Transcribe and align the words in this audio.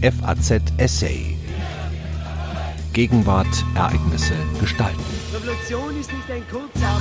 FAZ 0.00 0.62
Essay. 0.76 1.36
Gegenwart, 2.92 3.64
Ereignisse, 3.74 4.34
Gestalten. 4.60 5.02
Revolution 5.34 5.98
ist 5.98 6.12
nicht 6.12 6.30
ein 6.30 6.42
kurzer 6.48 7.00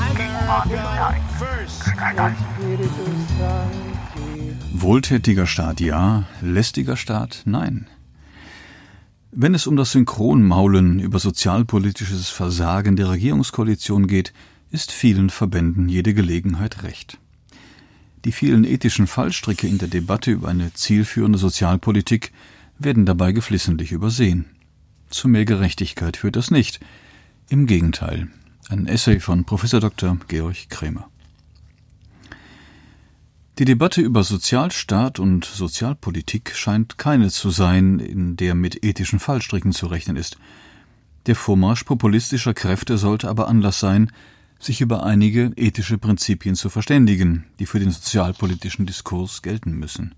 Wohltätiger 4.73 5.45
Staat 5.45 5.79
ja, 5.79 6.23
lästiger 6.41 6.97
Staat 6.97 7.43
nein. 7.45 7.85
Wenn 9.31 9.53
es 9.53 9.67
um 9.67 9.75
das 9.75 9.91
Synchronmaulen 9.91 10.99
über 10.99 11.19
sozialpolitisches 11.19 12.29
Versagen 12.29 12.95
der 12.95 13.11
Regierungskoalition 13.11 14.07
geht, 14.07 14.33
ist 14.71 14.91
vielen 14.91 15.29
Verbänden 15.29 15.87
jede 15.87 16.15
Gelegenheit 16.15 16.81
recht. 16.81 17.19
Die 18.25 18.31
vielen 18.31 18.63
ethischen 18.63 19.05
Fallstricke 19.05 19.67
in 19.67 19.77
der 19.77 19.87
Debatte 19.87 20.31
über 20.31 20.47
eine 20.47 20.73
zielführende 20.73 21.37
Sozialpolitik 21.37 22.31
werden 22.79 23.05
dabei 23.05 23.31
geflissentlich 23.31 23.91
übersehen. 23.91 24.45
Zu 25.09 25.27
mehr 25.27 25.45
Gerechtigkeit 25.45 26.17
führt 26.17 26.35
das 26.35 26.51
nicht. 26.51 26.79
Im 27.49 27.65
Gegenteil. 27.65 28.27
Ein 28.69 28.87
Essay 28.87 29.19
von 29.19 29.45
Prof. 29.45 29.69
Dr. 29.69 30.17
Georg 30.27 30.69
Krämer. 30.69 31.09
Die 33.57 33.65
Debatte 33.65 34.01
über 34.01 34.23
Sozialstaat 34.23 35.17
und 35.17 35.45
Sozialpolitik 35.45 36.53
scheint 36.55 36.99
keine 36.99 37.29
zu 37.29 37.49
sein, 37.49 37.99
in 37.99 38.35
der 38.35 38.53
mit 38.53 38.85
ethischen 38.85 39.19
Fallstricken 39.19 39.71
zu 39.71 39.87
rechnen 39.87 40.15
ist. 40.15 40.37
Der 41.25 41.35
Vormarsch 41.35 41.83
populistischer 41.83 42.53
Kräfte 42.53 42.97
sollte 42.99 43.29
aber 43.29 43.47
Anlass 43.47 43.79
sein, 43.79 44.11
sich 44.59 44.81
über 44.81 45.03
einige 45.03 45.51
ethische 45.55 45.97
Prinzipien 45.97 46.55
zu 46.55 46.69
verständigen, 46.69 47.45
die 47.59 47.65
für 47.65 47.79
den 47.79 47.91
sozialpolitischen 47.91 48.85
Diskurs 48.85 49.41
gelten 49.41 49.71
müssen. 49.71 50.13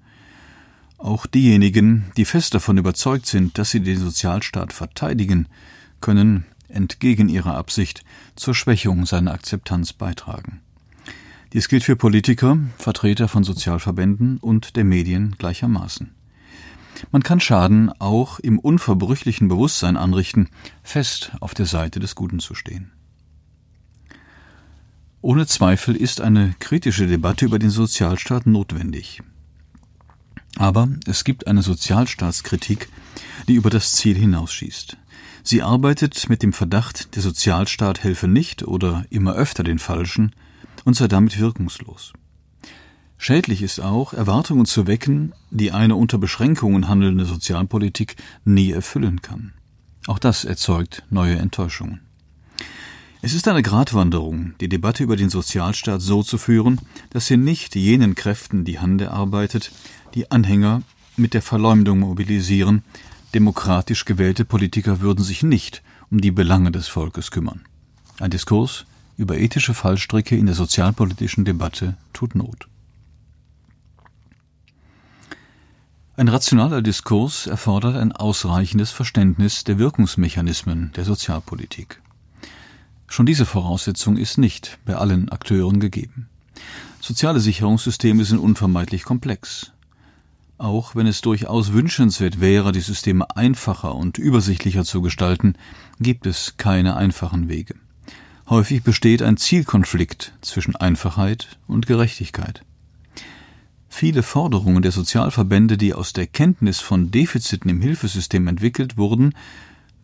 Auch 0.99 1.26
diejenigen, 1.26 2.12
die 2.17 2.26
fest 2.26 2.53
davon 2.53 2.77
überzeugt 2.77 3.26
sind, 3.26 3.58
dass 3.58 3.71
sie 3.71 3.80
den 3.80 3.98
Sozialstaat 3.98 4.73
verteidigen, 4.73 5.48
können, 6.02 6.44
entgegen 6.67 7.30
ihrer 7.30 7.55
Absicht, 7.55 8.03
zur 8.36 8.53
Schwächung 8.53 9.05
seiner 9.05 9.31
Akzeptanz 9.31 9.94
beitragen. 9.94 10.59
Dies 11.53 11.70
gilt 11.70 11.83
für 11.83 11.95
Politiker, 11.95 12.58
Vertreter 12.77 13.30
von 13.30 13.45
Sozialverbänden 13.45 14.38
und 14.39 14.75
der 14.75 14.83
Medien 14.83 15.36
gleichermaßen. 15.38 16.11
Man 17.11 17.23
kann 17.23 17.39
Schaden 17.39 17.94
auch 18.00 18.39
im 18.39 18.59
unverbrüchlichen 18.59 19.47
Bewusstsein 19.47 19.95
anrichten, 19.95 20.50
fest 20.83 21.31
auf 21.39 21.53
der 21.53 21.66
Seite 21.66 22.02
des 22.02 22.14
Guten 22.14 22.39
zu 22.39 22.55
stehen. 22.55 22.92
Ohne 25.22 25.47
Zweifel 25.47 25.95
ist 25.95 26.20
eine 26.20 26.55
kritische 26.59 27.08
Debatte 27.08 27.45
über 27.45 27.58
den 27.58 27.70
Sozialstaat 27.70 28.45
notwendig. 28.45 29.22
Aber 30.58 30.89
es 31.05 31.23
gibt 31.23 31.47
eine 31.47 31.61
Sozialstaatskritik, 31.61 32.89
die 33.47 33.53
über 33.53 33.69
das 33.69 33.94
Ziel 33.94 34.17
hinausschießt. 34.17 34.97
Sie 35.44 35.61
arbeitet 35.61 36.30
mit 36.30 36.44
dem 36.44 36.53
Verdacht, 36.53 37.16
der 37.16 37.22
Sozialstaat 37.22 38.03
helfe 38.03 38.28
nicht 38.28 38.64
oder 38.64 39.05
immer 39.09 39.33
öfter 39.33 39.64
den 39.64 39.80
Falschen, 39.80 40.33
und 40.86 40.95
sei 40.95 41.08
damit 41.08 41.39
wirkungslos. 41.39 42.14
Schädlich 43.17 43.61
ist 43.61 43.80
auch, 43.81 44.14
Erwartungen 44.14 44.66
zu 44.66 44.88
wecken, 44.88 45.33
die 45.52 45.72
eine 45.72 45.95
unter 45.95 46.17
Beschränkungen 46.17 46.88
handelnde 46.88 47.25
Sozialpolitik 47.25 48.16
nie 48.45 48.72
erfüllen 48.72 49.22
kann. 49.22 49.53
Auch 50.08 50.20
das 50.20 50.45
erzeugt 50.45 51.03
neue 51.09 51.36
Enttäuschungen. 51.36 52.00
Es 53.22 53.33
ist 53.33 53.50
eine 53.50 53.61
Gratwanderung, 53.61 54.53
die 54.61 54.70
Debatte 54.70 55.03
über 55.03 55.17
den 55.17 55.30
Sozialstaat 55.30 56.02
so 56.02 56.23
zu 56.23 56.38
führen, 56.38 56.80
dass 57.09 57.27
sie 57.27 57.36
nicht 57.36 57.75
jenen 57.75 58.16
Kräften 58.16 58.64
die 58.64 58.80
Hand 58.80 59.02
erarbeitet, 59.02 59.73
die 60.13 60.31
Anhänger 60.31 60.81
mit 61.17 61.33
der 61.33 61.41
Verleumdung 61.41 61.99
mobilisieren, 61.99 62.83
demokratisch 63.33 64.05
gewählte 64.05 64.45
Politiker 64.45 65.02
würden 65.02 65.23
sich 65.23 65.43
nicht 65.43 65.83
um 66.09 66.21
die 66.21 66.31
Belange 66.31 66.71
des 66.71 66.88
Volkes 66.88 67.31
kümmern. 67.31 67.61
Ein 68.19 68.31
Diskurs, 68.31 68.85
über 69.17 69.37
ethische 69.37 69.73
Fallstricke 69.73 70.35
in 70.35 70.45
der 70.45 70.55
sozialpolitischen 70.55 71.45
Debatte 71.45 71.98
tut 72.14 72.36
Not. 72.36 72.67
Ein 76.15 76.27
rationaler 76.27 76.81
Diskurs 76.81 77.48
erfordert 77.48 77.95
ein 77.95 78.11
ausreichendes 78.11 78.92
Verständnis 78.92 79.64
der 79.64 79.77
Wirkungsmechanismen 79.77 80.92
der 80.95 81.05
Sozialpolitik. 81.05 82.02
Schon 83.08 83.25
diese 83.25 83.45
Voraussetzung 83.45 84.17
ist 84.17 84.37
nicht 84.37 84.80
bei 84.86 84.95
allen 84.95 85.30
Akteuren 85.30 85.80
gegeben. 85.80 86.30
Soziale 86.99 87.39
Sicherungssysteme 87.39 88.25
sind 88.25 88.39
unvermeidlich 88.39 89.03
komplex. 89.03 89.71
Auch 90.59 90.93
wenn 90.93 91.08
es 91.08 91.21
durchaus 91.21 91.71
wünschenswert 91.71 92.42
wäre, 92.42 92.73
die 92.73 92.81
Systeme 92.81 93.33
einfacher 93.37 93.95
und 93.95 94.17
übersichtlicher 94.17 94.83
zu 94.83 95.02
gestalten, 95.02 95.53
gibt 96.02 96.25
es 96.25 96.58
keine 96.58 96.97
einfachen 96.97 97.47
Wege. 97.47 97.75
Häufig 98.49 98.83
besteht 98.83 99.21
ein 99.21 99.37
Zielkonflikt 99.37 100.33
zwischen 100.42 100.75
Einfachheit 100.75 101.58
und 101.67 101.87
Gerechtigkeit. 101.87 102.65
Viele 103.87 104.21
Forderungen 104.21 104.81
der 104.81 104.92
Sozialverbände, 104.92 105.77
die 105.77 105.93
aus 105.93 106.11
der 106.11 106.27
Kenntnis 106.27 106.81
von 106.81 107.09
Defiziten 107.09 107.69
im 107.69 107.80
Hilfesystem 107.80 108.45
entwickelt 108.48 108.98
wurden, 108.98 109.36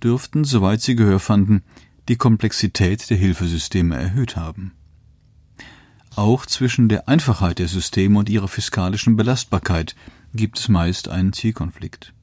dürften, 0.01 0.45
soweit 0.45 0.81
sie 0.81 0.95
Gehör 0.95 1.19
fanden, 1.19 1.63
die 2.07 2.15
Komplexität 2.15 3.09
der 3.09 3.17
Hilfesysteme 3.17 3.97
erhöht 3.97 4.37
haben. 4.37 4.71
Auch 6.15 6.45
zwischen 6.45 6.87
der 6.87 7.09
Einfachheit 7.09 7.59
der 7.59 7.67
Systeme 7.67 8.17
und 8.17 8.29
ihrer 8.29 8.47
fiskalischen 8.47 9.17
Belastbarkeit 9.17 9.95
gibt 10.35 10.59
es 10.59 10.69
meist 10.69 11.07
einen 11.09 11.33
Zielkonflikt. 11.33 12.13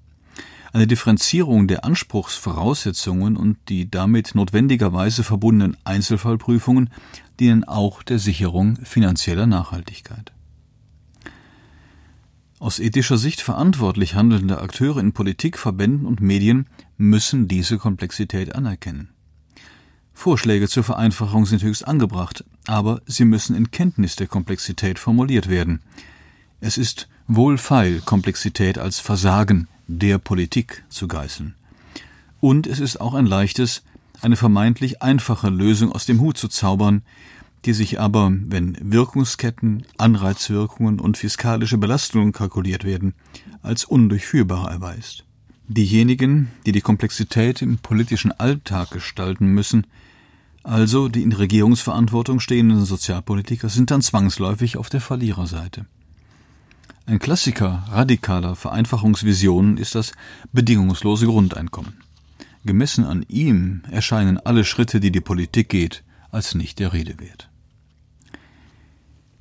Eine 0.73 0.87
Differenzierung 0.87 1.69
der 1.69 1.85
Anspruchsvoraussetzungen 1.85 3.37
und 3.37 3.59
die 3.69 3.91
damit 3.91 4.35
notwendigerweise 4.35 5.23
verbundenen 5.23 5.77
Einzelfallprüfungen 5.85 6.91
dienen 7.41 7.65
auch 7.65 8.03
der 8.03 8.19
Sicherung 8.19 8.77
finanzieller 8.77 9.47
Nachhaltigkeit. 9.47 10.33
Aus 12.59 12.79
ethischer 12.79 13.19
Sicht 13.19 13.41
verantwortlich 13.41 14.15
handelnde 14.15 14.61
Akteure 14.61 14.99
in 14.99 15.13
Politik, 15.13 15.59
Verbänden 15.59 16.07
und 16.07 16.21
Medien 16.21 16.67
müssen 16.97 17.49
diese 17.49 17.77
Komplexität 17.77 18.55
anerkennen. 18.55 19.09
Vorschläge 20.15 20.69
zur 20.69 20.85
Vereinfachung 20.85 21.45
sind 21.45 21.63
höchst 21.63 21.87
angebracht, 21.87 22.45
aber 22.67 23.03
sie 23.07 23.25
müssen 23.25 23.57
in 23.57 23.73
Kenntnis 23.73 24.15
der 24.17 24.29
Komplexität 24.29 24.99
formuliert 24.99 25.49
werden. 25.49 25.83
Es 26.61 26.79
ist 26.79 27.09
wohlfeil, 27.27 28.01
Komplexität 28.01 28.79
als 28.79 28.99
Versagen 29.01 29.69
der 29.87 30.19
Politik 30.19 30.85
zu 30.89 31.09
geißeln. 31.09 31.55
Und 32.41 32.67
es 32.67 32.81
ist 32.81 33.01
auch 33.01 33.15
ein 33.15 33.27
leichtes, 33.27 33.83
eine 34.21 34.37
vermeintlich 34.37 35.03
einfache 35.03 35.49
Lösung 35.49 35.93
aus 35.93 36.07
dem 36.07 36.21
Hut 36.21 36.37
zu 36.37 36.49
zaubern, 36.49 37.03
die 37.65 37.73
sich 37.73 38.01
aber, 38.01 38.33
wenn 38.33 38.77
Wirkungsketten, 38.81 39.85
Anreizwirkungen 39.97 40.99
und 40.99 41.17
fiskalische 41.17 41.79
Belastungen 41.79 42.33
kalkuliert 42.33 42.85
werden, 42.85 43.15
als 43.63 43.85
undurchführbar 43.85 44.71
erweist. 44.71 45.25
Diejenigen, 45.69 46.51
die 46.67 46.73
die 46.73 46.81
Komplexität 46.81 47.63
im 47.63 47.79
politischen 47.79 48.33
Alltag 48.33 48.91
gestalten 48.91 49.47
müssen, 49.47 49.87
also 50.65 51.09
die 51.09 51.23
in 51.23 51.33
Regierungsverantwortung 51.33 52.41
stehenden 52.41 52.85
Sozialpolitiker, 52.85 53.69
sind 53.69 53.91
dann 53.91 54.03
zwangsläufig 54.03 54.77
auf 54.77 54.89
der 54.89 55.01
Verliererseite. 55.01 55.87
Ein 57.05 57.19
Klassiker 57.19 57.85
radikaler 57.91 58.55
Vereinfachungsvisionen 58.55 59.77
ist 59.77 59.97
das 59.97 60.13
bedingungslose 60.53 61.27
Grundeinkommen. 61.27 62.01
Gemessen 62.65 63.05
an 63.05 63.25
ihm 63.29 63.83
erscheinen 63.91 64.39
alle 64.39 64.65
Schritte, 64.65 65.01
die 65.01 65.11
die 65.11 65.21
Politik 65.21 65.69
geht, 65.69 66.05
als 66.31 66.55
nicht 66.55 66.79
der 66.79 66.93
Rede 66.93 67.19
wert. 67.19 67.49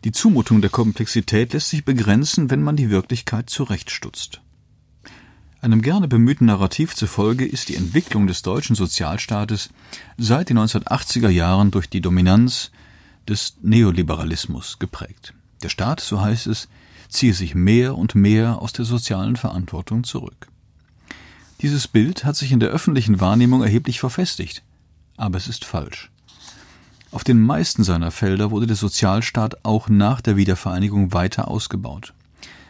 Die 0.03 0.11
Zumutung 0.11 0.61
der 0.61 0.71
Komplexität 0.71 1.53
lässt 1.53 1.69
sich 1.69 1.85
begrenzen, 1.85 2.49
wenn 2.49 2.63
man 2.63 2.75
die 2.75 2.89
Wirklichkeit 2.89 3.51
zurechtstutzt. 3.51 4.41
Einem 5.61 5.83
gerne 5.83 6.07
bemühten 6.07 6.45
Narrativ 6.45 6.95
zufolge 6.95 7.45
ist 7.45 7.69
die 7.69 7.75
Entwicklung 7.75 8.25
des 8.25 8.41
deutschen 8.41 8.75
Sozialstaates 8.75 9.69
seit 10.17 10.49
den 10.49 10.57
1980er 10.57 11.29
Jahren 11.29 11.69
durch 11.69 11.87
die 11.87 12.01
Dominanz 12.01 12.71
des 13.27 13.57
Neoliberalismus 13.61 14.79
geprägt. 14.79 15.35
Der 15.61 15.69
Staat, 15.69 15.99
so 15.99 16.19
heißt 16.19 16.47
es, 16.47 16.67
ziehe 17.11 17.33
sich 17.33 17.53
mehr 17.53 17.97
und 17.97 18.15
mehr 18.15 18.61
aus 18.61 18.73
der 18.73 18.85
sozialen 18.85 19.35
Verantwortung 19.35 20.03
zurück. 20.03 20.47
Dieses 21.61 21.87
Bild 21.87 22.25
hat 22.25 22.35
sich 22.35 22.51
in 22.51 22.59
der 22.59 22.69
öffentlichen 22.69 23.19
Wahrnehmung 23.19 23.61
erheblich 23.61 23.99
verfestigt, 23.99 24.63
aber 25.17 25.37
es 25.37 25.47
ist 25.47 25.65
falsch. 25.65 26.09
Auf 27.11 27.23
den 27.23 27.41
meisten 27.41 27.83
seiner 27.83 28.09
Felder 28.09 28.49
wurde 28.49 28.67
der 28.67 28.77
Sozialstaat 28.77 29.63
auch 29.65 29.89
nach 29.89 30.21
der 30.21 30.37
Wiedervereinigung 30.37 31.13
weiter 31.13 31.49
ausgebaut. 31.49 32.13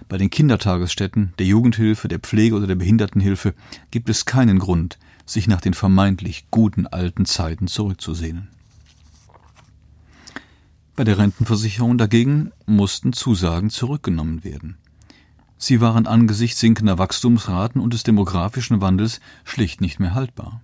Bei 0.10 0.18
den 0.18 0.32
Kindertagesstätten, 0.32 1.34
der 1.40 1.46
Jugendhilfe, 1.46 2.08
der 2.08 2.20
Pflege 2.20 2.56
oder 2.56 2.68
der 2.68 2.76
Behindertenhilfe 2.76 3.54
gibt 3.92 4.10
es 4.10 4.26
keinen 4.26 4.60
Grund, 4.60 4.98
sich 5.26 5.48
nach 5.48 5.62
den 5.62 5.74
vermeintlich 5.74 6.48
guten 6.52 6.88
alten 6.88 7.26
Zeiten 7.26 7.68
zurückzusehnen. 7.68 8.50
Bei 10.96 11.04
der 11.06 11.18
Rentenversicherung 11.18 11.98
dagegen 11.98 12.52
mussten 12.66 13.14
Zusagen 13.14 13.70
zurückgenommen 13.70 14.44
werden. 14.44 14.78
Sie 15.58 15.80
waren 15.80 16.06
angesichts 16.06 16.60
sinkender 16.60 16.98
Wachstumsraten 16.98 17.80
und 17.80 17.94
des 17.94 18.04
demografischen 18.04 18.82
Wandels 18.82 19.22
schlicht 19.44 19.80
nicht 19.80 20.00
mehr 20.00 20.14
haltbar. 20.16 20.62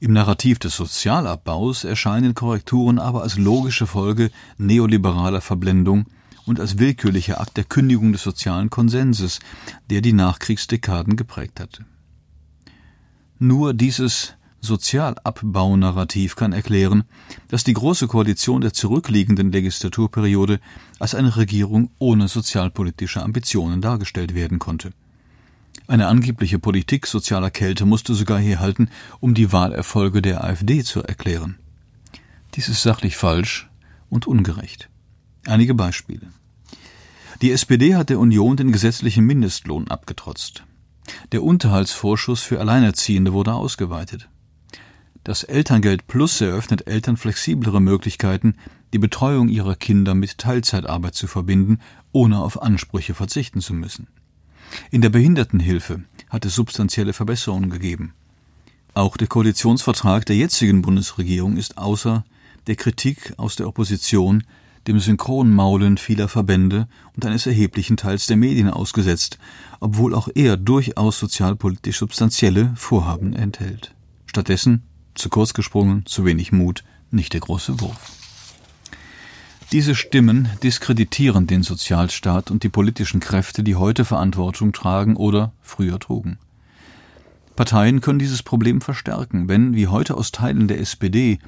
Im 0.00 0.12
Narrativ 0.12 0.58
des 0.58 0.76
Sozialabbaus 0.76 1.84
erscheinen 1.84 2.34
Korrekturen 2.34 2.98
aber 2.98 3.22
als 3.22 3.38
logische 3.38 3.86
Folge 3.86 4.30
neoliberaler 4.58 5.40
Verblendung 5.40 6.06
und 6.46 6.60
als 6.60 6.78
willkürlicher 6.78 7.40
Akt 7.40 7.56
der 7.56 7.64
Kündigung 7.64 8.12
des 8.12 8.22
sozialen 8.22 8.70
Konsenses, 8.70 9.40
der 9.90 10.02
die 10.02 10.12
Nachkriegsdekaden 10.12 11.16
geprägt 11.16 11.58
hatte. 11.58 11.84
Nur 13.38 13.72
dieses 13.74 14.34
Sozialabbau-Narrativ 14.64 16.34
kann 16.34 16.52
erklären, 16.52 17.04
dass 17.48 17.62
die 17.62 17.74
Große 17.74 18.08
Koalition 18.08 18.60
der 18.60 18.72
zurückliegenden 18.72 19.52
Legislaturperiode 19.52 20.58
als 20.98 21.14
eine 21.14 21.36
Regierung 21.36 21.90
ohne 21.98 22.26
sozialpolitische 22.28 23.22
Ambitionen 23.22 23.80
dargestellt 23.80 24.34
werden 24.34 24.58
konnte. 24.58 24.92
Eine 25.86 26.08
angebliche 26.08 26.58
Politik 26.58 27.06
sozialer 27.06 27.50
Kälte 27.50 27.84
musste 27.84 28.14
sogar 28.14 28.38
herhalten, 28.38 28.88
um 29.20 29.34
die 29.34 29.52
Wahlerfolge 29.52 30.22
der 30.22 30.42
AfD 30.42 30.82
zu 30.82 31.02
erklären. 31.02 31.56
Dies 32.54 32.68
ist 32.68 32.82
sachlich 32.82 33.16
falsch 33.16 33.68
und 34.08 34.26
ungerecht. 34.26 34.88
Einige 35.46 35.74
Beispiele. 35.74 36.28
Die 37.42 37.52
SPD 37.52 37.96
hat 37.96 38.08
der 38.08 38.18
Union 38.18 38.56
den 38.56 38.72
gesetzlichen 38.72 39.26
Mindestlohn 39.26 39.88
abgetrotzt. 39.88 40.64
Der 41.32 41.42
Unterhaltsvorschuss 41.42 42.40
für 42.40 42.60
Alleinerziehende 42.60 43.32
wurde 43.32 43.52
ausgeweitet. 43.52 44.28
Das 45.24 45.42
Elterngeld 45.42 46.06
Plus 46.06 46.38
eröffnet 46.42 46.86
Eltern 46.86 47.16
flexiblere 47.16 47.80
Möglichkeiten, 47.80 48.56
die 48.92 48.98
Betreuung 48.98 49.48
ihrer 49.48 49.74
Kinder 49.74 50.14
mit 50.14 50.36
Teilzeitarbeit 50.36 51.14
zu 51.14 51.26
verbinden, 51.26 51.78
ohne 52.12 52.40
auf 52.40 52.60
Ansprüche 52.60 53.14
verzichten 53.14 53.62
zu 53.62 53.72
müssen. 53.72 54.06
In 54.90 55.00
der 55.00 55.08
Behindertenhilfe 55.08 56.04
hat 56.28 56.44
es 56.44 56.54
substanzielle 56.54 57.14
Verbesserungen 57.14 57.70
gegeben. 57.70 58.12
Auch 58.92 59.16
der 59.16 59.26
Koalitionsvertrag 59.26 60.26
der 60.26 60.36
jetzigen 60.36 60.82
Bundesregierung 60.82 61.56
ist 61.56 61.78
außer 61.78 62.24
der 62.66 62.76
Kritik 62.76 63.32
aus 63.38 63.56
der 63.56 63.66
Opposition 63.66 64.44
dem 64.86 65.00
Synchronmaulen 65.00 65.96
vieler 65.96 66.28
Verbände 66.28 66.86
und 67.16 67.24
eines 67.24 67.46
erheblichen 67.46 67.96
Teils 67.96 68.26
der 68.26 68.36
Medien 68.36 68.68
ausgesetzt, 68.68 69.38
obwohl 69.80 70.14
auch 70.14 70.28
er 70.34 70.58
durchaus 70.58 71.18
sozialpolitisch 71.18 71.96
substanzielle 71.96 72.74
Vorhaben 72.76 73.32
enthält. 73.32 73.94
Stattdessen 74.26 74.82
zu 75.14 75.28
kurz 75.28 75.54
gesprungen, 75.54 76.04
zu 76.06 76.24
wenig 76.24 76.52
Mut, 76.52 76.84
nicht 77.10 77.32
der 77.32 77.40
große 77.40 77.80
Wurf. 77.80 78.12
Diese 79.72 79.94
Stimmen 79.94 80.48
diskreditieren 80.62 81.46
den 81.46 81.62
Sozialstaat 81.62 82.50
und 82.50 82.62
die 82.62 82.68
politischen 82.68 83.20
Kräfte, 83.20 83.62
die 83.62 83.76
heute 83.76 84.04
Verantwortung 84.04 84.72
tragen 84.72 85.16
oder 85.16 85.52
früher 85.62 85.98
trugen. 85.98 86.38
Parteien 87.56 88.00
können 88.00 88.18
dieses 88.18 88.42
Problem 88.42 88.80
verstärken, 88.80 89.48
wenn, 89.48 89.74
wie 89.74 89.86
heute 89.86 90.16
aus 90.16 90.32
Teilen 90.32 90.66
der 90.66 90.80
SPD, 90.80 91.38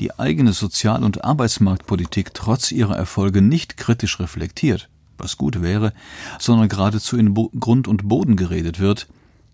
die 0.00 0.18
eigene 0.18 0.52
Sozial- 0.52 1.04
und 1.04 1.24
Arbeitsmarktpolitik 1.24 2.34
trotz 2.34 2.72
ihrer 2.72 2.96
Erfolge 2.96 3.42
nicht 3.42 3.76
kritisch 3.76 4.18
reflektiert, 4.18 4.88
was 5.18 5.36
gut 5.36 5.62
wäre, 5.62 5.92
sondern 6.40 6.68
geradezu 6.68 7.16
in 7.16 7.34
Grund 7.34 7.86
und 7.86 8.08
Boden 8.08 8.36
geredet 8.36 8.80
wird, 8.80 9.06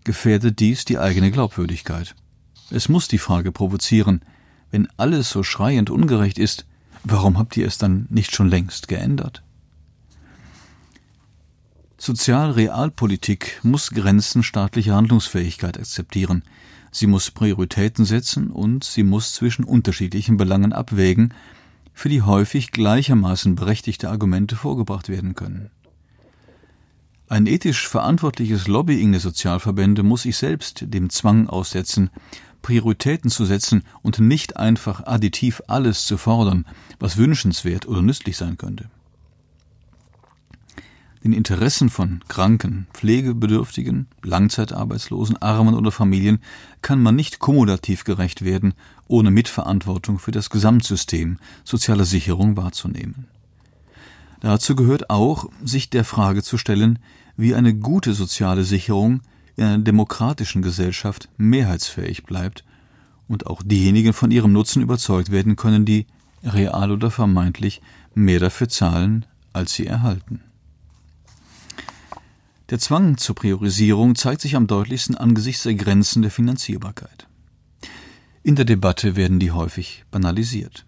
gefährdet 0.03 0.59
dies 0.59 0.83
die 0.85 0.97
eigene 0.97 1.29
Glaubwürdigkeit. 1.29 2.15
Es 2.71 2.87
muss 2.87 3.07
die 3.07 3.17
Frage 3.17 3.51
provozieren, 3.51 4.21
wenn 4.71 4.87
alles 4.97 5.29
so 5.29 5.41
schreiend 5.43 5.89
ungerecht 5.89 6.37
ist, 6.37 6.65
warum 7.03 7.37
habt 7.37 7.57
ihr 7.57 7.65
es 7.65 7.77
dann 7.77 8.05
nicht 8.09 8.35
schon 8.35 8.49
längst 8.49 8.87
geändert? 8.87 9.43
Sozialrealpolitik 11.97 13.59
muss 13.63 13.89
Grenzen 13.89 14.43
staatlicher 14.43 14.95
Handlungsfähigkeit 14.95 15.77
akzeptieren. 15.77 16.43
Sie 16.91 17.07
muss 17.07 17.31
Prioritäten 17.31 18.05
setzen 18.05 18.51
und 18.51 18.83
sie 18.83 19.03
muss 19.03 19.33
zwischen 19.33 19.65
unterschiedlichen 19.65 20.37
Belangen 20.37 20.71
abwägen, 20.71 21.33
für 21.93 22.07
die 22.07 22.21
häufig 22.21 22.71
gleichermaßen 22.71 23.55
berechtigte 23.55 24.09
Argumente 24.09 24.55
vorgebracht 24.55 25.09
werden 25.09 25.35
können. 25.35 25.71
Ein 27.27 27.45
ethisch 27.45 27.87
verantwortliches 27.87 28.67
Lobbying 28.67 29.11
der 29.11 29.21
Sozialverbände 29.21 30.01
muss 30.01 30.23
sich 30.23 30.37
selbst 30.37 30.85
dem 30.87 31.09
Zwang 31.09 31.47
aussetzen, 31.47 32.09
Prioritäten 32.61 33.29
zu 33.29 33.45
setzen 33.45 33.83
und 34.01 34.19
nicht 34.19 34.57
einfach 34.57 35.05
additiv 35.05 35.61
alles 35.67 36.05
zu 36.05 36.17
fordern, 36.17 36.65
was 36.99 37.17
wünschenswert 37.17 37.87
oder 37.87 38.01
nützlich 38.01 38.37
sein 38.37 38.57
könnte. 38.57 38.89
Den 41.23 41.33
Interessen 41.33 41.89
von 41.89 42.23
Kranken, 42.29 42.87
Pflegebedürftigen, 42.93 44.07
Langzeitarbeitslosen, 44.23 45.41
Armen 45.41 45.75
oder 45.75 45.91
Familien 45.91 46.39
kann 46.81 47.01
man 47.01 47.15
nicht 47.15 47.39
kumulativ 47.39 48.05
gerecht 48.05 48.45
werden, 48.45 48.73
ohne 49.07 49.29
Mitverantwortung 49.29 50.17
für 50.17 50.31
das 50.31 50.49
Gesamtsystem 50.49 51.37
sozialer 51.65 52.05
Sicherung 52.05 52.55
wahrzunehmen. 52.55 53.27
Dazu 54.39 54.75
gehört 54.75 55.09
auch, 55.09 55.49
sich 55.61 55.89
der 55.89 56.05
Frage 56.05 56.41
zu 56.41 56.57
stellen, 56.57 56.99
wie 57.35 57.53
eine 57.53 57.73
gute 57.73 58.13
soziale 58.13 58.63
Sicherung 58.63 59.19
in 59.59 59.65
einer 59.65 59.83
demokratischen 59.83 60.61
Gesellschaft 60.61 61.27
mehrheitsfähig 61.37 62.23
bleibt 62.23 62.63
und 63.27 63.45
auch 63.45 63.61
diejenigen 63.61 64.13
von 64.13 64.31
ihrem 64.31 64.53
Nutzen 64.53 64.81
überzeugt 64.81 65.31
werden 65.31 65.57
können, 65.57 65.85
die 65.85 66.07
real 66.43 66.91
oder 66.91 67.11
vermeintlich 67.11 67.81
mehr 68.13 68.39
dafür 68.39 68.69
zahlen, 68.69 69.25
als 69.51 69.73
sie 69.73 69.85
erhalten. 69.85 70.41
Der 72.69 72.79
Zwang 72.79 73.17
zur 73.17 73.35
Priorisierung 73.35 74.15
zeigt 74.15 74.41
sich 74.41 74.55
am 74.55 74.67
deutlichsten 74.67 75.15
angesichts 75.15 75.63
der 75.63 75.73
Grenzen 75.73 76.21
der 76.21 76.31
Finanzierbarkeit. 76.31 77.27
In 78.43 78.55
der 78.55 78.65
Debatte 78.65 79.17
werden 79.17 79.39
die 79.39 79.51
häufig 79.51 80.05
banalisiert. 80.09 80.85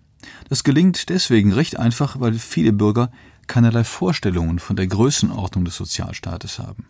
Das 0.47 0.63
gelingt 0.63 1.09
deswegen 1.09 1.51
recht 1.51 1.77
einfach, 1.77 2.21
weil 2.21 2.35
viele 2.35 2.71
Bürger 2.71 3.11
keinerlei 3.47 3.83
Vorstellungen 3.83 4.59
von 4.59 4.77
der 4.77 4.87
Größenordnung 4.87 5.65
des 5.65 5.75
Sozialstaates 5.75 6.59
haben. 6.59 6.85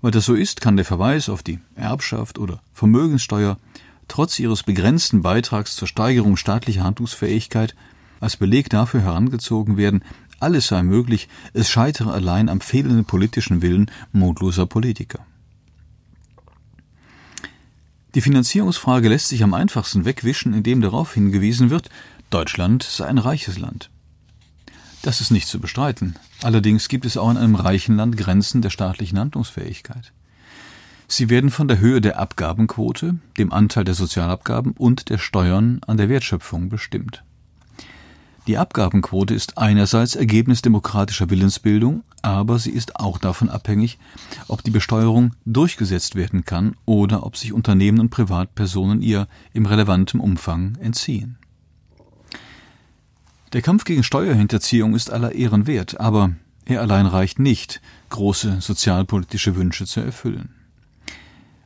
Weil 0.00 0.12
das 0.12 0.24
so 0.24 0.34
ist, 0.34 0.60
kann 0.60 0.76
der 0.76 0.84
Verweis 0.84 1.28
auf 1.28 1.42
die 1.42 1.58
Erbschaft 1.74 2.38
oder 2.38 2.60
Vermögenssteuer 2.72 3.58
trotz 4.06 4.38
ihres 4.38 4.62
begrenzten 4.62 5.22
Beitrags 5.22 5.76
zur 5.76 5.88
Steigerung 5.88 6.36
staatlicher 6.36 6.84
Handlungsfähigkeit 6.84 7.74
als 8.20 8.36
Beleg 8.36 8.70
dafür 8.70 9.02
herangezogen 9.02 9.76
werden, 9.76 10.02
alles 10.40 10.68
sei 10.68 10.82
möglich, 10.82 11.28
es 11.52 11.68
scheitere 11.68 12.12
allein 12.12 12.48
am 12.48 12.60
fehlenden 12.60 13.04
politischen 13.04 13.60
Willen 13.60 13.90
mutloser 14.12 14.66
Politiker. 14.66 15.26
Die 18.14 18.20
Finanzierungsfrage 18.20 19.08
lässt 19.08 19.28
sich 19.28 19.42
am 19.42 19.52
einfachsten 19.52 20.04
wegwischen, 20.04 20.54
indem 20.54 20.80
darauf 20.80 21.14
hingewiesen 21.14 21.70
wird, 21.70 21.90
Deutschland 22.30 22.82
sei 22.82 23.06
ein 23.06 23.18
reiches 23.18 23.58
Land. 23.58 23.90
Das 25.02 25.20
ist 25.20 25.30
nicht 25.30 25.48
zu 25.48 25.60
bestreiten. 25.60 26.16
Allerdings 26.42 26.88
gibt 26.88 27.06
es 27.06 27.16
auch 27.16 27.30
in 27.30 27.36
einem 27.36 27.54
reichen 27.54 27.96
Land 27.96 28.16
Grenzen 28.16 28.62
der 28.62 28.70
staatlichen 28.70 29.18
Handlungsfähigkeit. 29.18 30.12
Sie 31.06 31.30
werden 31.30 31.50
von 31.50 31.68
der 31.68 31.78
Höhe 31.78 32.00
der 32.00 32.18
Abgabenquote, 32.18 33.18
dem 33.38 33.52
Anteil 33.52 33.84
der 33.84 33.94
Sozialabgaben 33.94 34.72
und 34.72 35.08
der 35.08 35.18
Steuern 35.18 35.80
an 35.86 35.96
der 35.96 36.10
Wertschöpfung 36.10 36.68
bestimmt. 36.68 37.24
Die 38.46 38.58
Abgabenquote 38.58 39.34
ist 39.34 39.58
einerseits 39.58 40.16
Ergebnis 40.16 40.62
demokratischer 40.62 41.30
Willensbildung, 41.30 42.02
aber 42.22 42.58
sie 42.58 42.70
ist 42.70 42.96
auch 42.96 43.18
davon 43.18 43.50
abhängig, 43.50 43.98
ob 44.48 44.62
die 44.64 44.70
Besteuerung 44.70 45.34
durchgesetzt 45.44 46.14
werden 46.14 46.44
kann 46.44 46.74
oder 46.86 47.24
ob 47.24 47.36
sich 47.36 47.52
Unternehmen 47.52 48.00
und 48.00 48.10
Privatpersonen 48.10 49.02
ihr 49.02 49.28
im 49.52 49.66
relevanten 49.66 50.18
Umfang 50.18 50.76
entziehen. 50.80 51.36
Der 53.54 53.62
Kampf 53.62 53.84
gegen 53.84 54.02
Steuerhinterziehung 54.02 54.94
ist 54.94 55.10
aller 55.10 55.32
Ehren 55.32 55.66
wert, 55.66 55.98
aber 56.00 56.32
er 56.66 56.82
allein 56.82 57.06
reicht 57.06 57.38
nicht, 57.38 57.80
große 58.10 58.60
sozialpolitische 58.60 59.56
Wünsche 59.56 59.86
zu 59.86 60.00
erfüllen. 60.00 60.50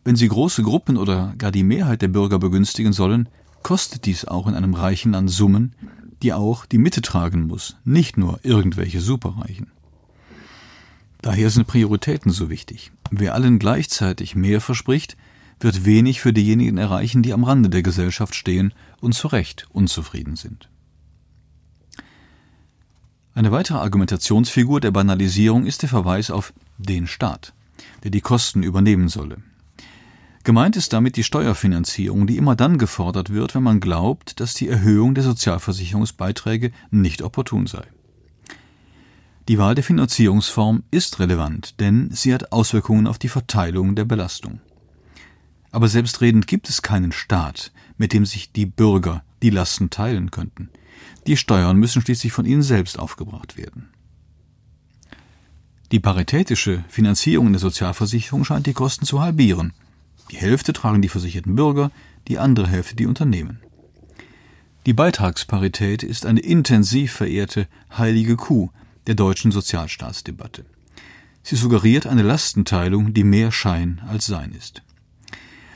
Wenn 0.05 0.15
sie 0.15 0.29
große 0.29 0.63
Gruppen 0.63 0.97
oder 0.97 1.35
gar 1.39 1.51
die 1.51 1.65
Mehrheit 1.65 2.03
der 2.03 2.09
Bürger 2.09 2.39
begünstigen 2.39 2.93
sollen, 2.93 3.29
kostet 3.65 4.07
dies 4.07 4.25
auch 4.25 4.47
in 4.47 4.55
einem 4.55 4.75
reichen 4.75 5.13
Land 5.13 5.31
Summen, 5.31 5.75
die 6.23 6.33
auch 6.33 6.67
die 6.67 6.79
Mitte 6.79 7.03
tragen 7.03 7.49
muss, 7.49 7.77
nicht 7.85 8.17
nur 8.17 8.39
irgendwelche 8.45 9.01
Superreichen. 9.01 9.73
Daher 11.21 11.51
sind 11.51 11.67
Prioritäten 11.67 12.31
so 12.31 12.49
wichtig. 12.49 12.93
Wer 13.11 13.35
allen 13.35 13.59
gleichzeitig 13.59 14.37
mehr 14.37 14.61
verspricht, 14.61 15.17
wird 15.59 15.85
wenig 15.85 16.21
für 16.21 16.33
diejenigen 16.33 16.79
erreichen, 16.79 17.23
die 17.23 17.33
am 17.33 17.45
Rande 17.45 17.71
der 17.71 17.83
Gesellschaft 17.83 18.35
stehen 18.35 18.73
und 19.01 19.15
zu 19.15 19.29
Recht 19.29 19.67
unzufrieden 19.71 20.37
sind. 20.37 20.69
Eine 23.35 23.51
weitere 23.51 23.79
Argumentationsfigur 23.79 24.81
der 24.81 24.91
Banalisierung 24.91 25.65
ist 25.65 25.83
der 25.83 25.89
Verweis 25.89 26.31
auf 26.31 26.53
den 26.77 27.07
Staat, 27.07 27.55
der 28.05 28.11
die 28.11 28.21
Kosten 28.21 28.63
übernehmen 28.63 29.09
solle. 29.09 29.39
Gemeint 30.45 30.77
ist 30.77 30.93
damit 30.93 31.17
die 31.17 31.23
Steuerfinanzierung, 31.25 32.27
die 32.27 32.37
immer 32.37 32.57
dann 32.57 32.77
gefordert 32.77 33.31
wird, 33.31 33.55
wenn 33.55 33.63
man 33.63 33.81
glaubt, 33.81 34.41
dass 34.41 34.55
die 34.55 34.69
Erhöhung 34.69 35.15
der 35.15 35.25
Sozialversicherungsbeiträge 35.25 36.73
nicht 36.91 37.23
opportun 37.23 37.67
sei. 37.67 37.85
Die 39.49 39.59
Wahl 39.59 39.75
der 39.75 39.85
Finanzierungsform 39.85 40.83
ist 40.91 41.19
relevant, 41.19 41.81
denn 41.81 42.11
sie 42.13 42.35
hat 42.35 42.53
Auswirkungen 42.53 43.07
auf 43.07 43.19
die 43.19 43.29
Verteilung 43.29 43.95
der 43.95 44.05
Belastung. 44.05 44.61
Aber 45.71 45.89
selbstredend 45.89 46.47
gibt 46.47 46.69
es 46.69 46.83
keinen 46.83 47.13
Staat, 47.13 47.73
mit 47.97 48.13
dem 48.13 48.27
sich 48.27 48.53
die 48.53 48.67
Bürger 48.67 49.25
die 49.43 49.51
Lasten 49.51 49.91
teilen 49.91 50.31
könnten. 50.31 50.69
Die 51.27 51.37
Steuern 51.37 51.77
müssen 51.77 52.03
schließlich 52.03 52.33
von 52.33 52.45
ihnen 52.45 52.63
selbst 52.63 52.99
aufgebracht 52.99 53.57
werden. 53.57 53.91
Die 55.93 56.01
paritätische 56.01 56.85
Finanzierung 56.89 57.49
in 57.49 57.53
der 57.53 57.61
Sozialversicherung 57.61 58.45
scheint 58.45 58.67
die 58.67 58.73
Kosten 58.73 59.05
zu 59.05 59.21
halbieren. 59.21 59.75
Die 60.31 60.37
Hälfte 60.37 60.73
tragen 60.73 61.03
die 61.03 61.11
versicherten 61.11 61.55
Bürger, 61.55 61.91
die 62.29 62.39
andere 62.39 62.67
Hälfte 62.67 62.97
die 62.97 63.07
Unternehmen. 63.07 63.61
Die 64.87 64.95
Beitragsparität 64.95 66.03
ist 66.03 66.27
eine 66.27 66.41
intensiv 66.41 67.13
verehrte 67.13 67.69
heilige 67.97 68.37
Kuh 68.37 68.71
der 69.07 69.15
deutschen 69.15 69.53
Sozialstaatsdebatte. 69.53 70.65
Sie 71.43 71.57
suggeriert 71.57 72.07
eine 72.07 72.23
Lastenteilung, 72.23 73.15
die 73.15 73.25
mehr 73.25 73.53
Schein 73.53 74.01
als 74.09 74.27
Sein 74.27 74.53
ist. 74.53 74.83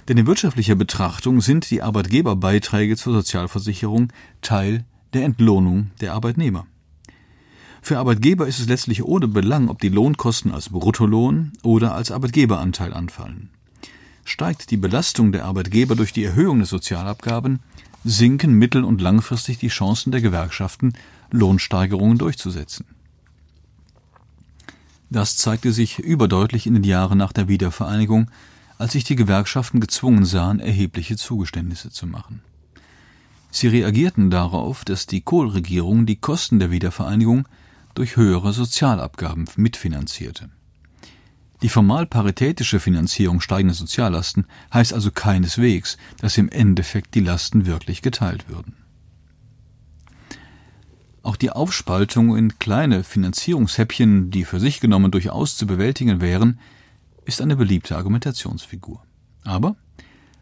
Denn 0.09 0.16
in 0.16 0.26
wirtschaftlicher 0.26 0.76
Betrachtung 0.76 1.40
sind 1.40 1.71
die 1.71 1.83
Arbeitgeberbeiträge 1.83 2.97
zur 2.97 3.12
Sozialversicherung 3.12 4.12
Teil 4.40 4.85
der 5.12 5.25
Entlohnung 5.25 5.90
der 6.00 6.14
Arbeitnehmer. 6.14 6.66
Für 7.82 7.98
Arbeitgeber 7.98 8.48
ist 8.48 8.58
es 8.58 8.66
letztlich 8.66 9.04
ohne 9.04 9.28
Belang, 9.28 9.68
ob 9.68 9.80
die 9.80 9.88
Lohnkosten 9.88 10.52
als 10.52 10.70
Bruttolohn 10.70 11.52
oder 11.62 11.94
als 11.94 12.10
Arbeitgeberanteil 12.10 12.92
anfallen. 12.92 13.50
Steigt 14.25 14.72
die 14.72 14.76
Belastung 14.76 15.30
der 15.30 15.44
Arbeitgeber 15.44 15.94
durch 15.94 16.12
die 16.12 16.25
Erhöhung 16.25 16.58
der 16.58 16.66
Sozialabgaben, 16.66 17.60
sinken 18.02 18.54
mittel- 18.54 18.84
und 18.84 19.00
langfristig 19.00 19.58
die 19.58 19.68
Chancen 19.68 20.10
der 20.10 20.20
Gewerkschaften, 20.20 20.94
Lohnsteigerungen 21.30 22.18
durchzusetzen. 22.18 22.86
Das 25.08 25.36
zeigte 25.36 25.70
sich 25.70 26.00
überdeutlich 26.00 26.66
in 26.66 26.75
den 26.75 26.84
Jahren 26.84 27.18
nach 27.18 27.32
der 27.32 27.46
Wiedervereinigung, 27.46 28.30
als 28.78 28.92
sich 28.92 29.04
die 29.04 29.16
Gewerkschaften 29.16 29.80
gezwungen 29.80 30.25
sahen, 30.25 30.58
erhebliche 30.58 31.16
Zugeständnisse 31.16 31.90
zu 31.90 32.06
machen. 32.06 32.42
Sie 33.56 33.68
reagierten 33.68 34.28
darauf, 34.28 34.84
dass 34.84 35.06
die 35.06 35.22
Kohl-Regierung 35.22 36.04
die 36.04 36.16
Kosten 36.16 36.58
der 36.58 36.70
Wiedervereinigung 36.70 37.48
durch 37.94 38.16
höhere 38.16 38.52
Sozialabgaben 38.52 39.46
mitfinanzierte. 39.56 40.50
Die 41.62 41.70
formal 41.70 42.04
paritätische 42.04 42.80
Finanzierung 42.80 43.40
steigender 43.40 43.72
Soziallasten 43.72 44.44
heißt 44.75 44.92
also 44.92 45.10
keineswegs, 45.10 45.96
dass 46.18 46.36
im 46.36 46.50
Endeffekt 46.50 47.14
die 47.14 47.20
Lasten 47.20 47.64
wirklich 47.64 48.02
geteilt 48.02 48.50
würden. 48.50 48.75
Auch 51.22 51.36
die 51.36 51.48
Aufspaltung 51.48 52.36
in 52.36 52.58
kleine 52.58 53.04
Finanzierungshäppchen, 53.04 54.30
die 54.30 54.44
für 54.44 54.60
sich 54.60 54.80
genommen 54.80 55.10
durchaus 55.10 55.56
zu 55.56 55.66
bewältigen 55.66 56.20
wären, 56.20 56.60
ist 57.25 57.40
eine 57.40 57.56
beliebte 57.56 57.96
Argumentationsfigur. 57.96 59.02
Aber 59.44 59.76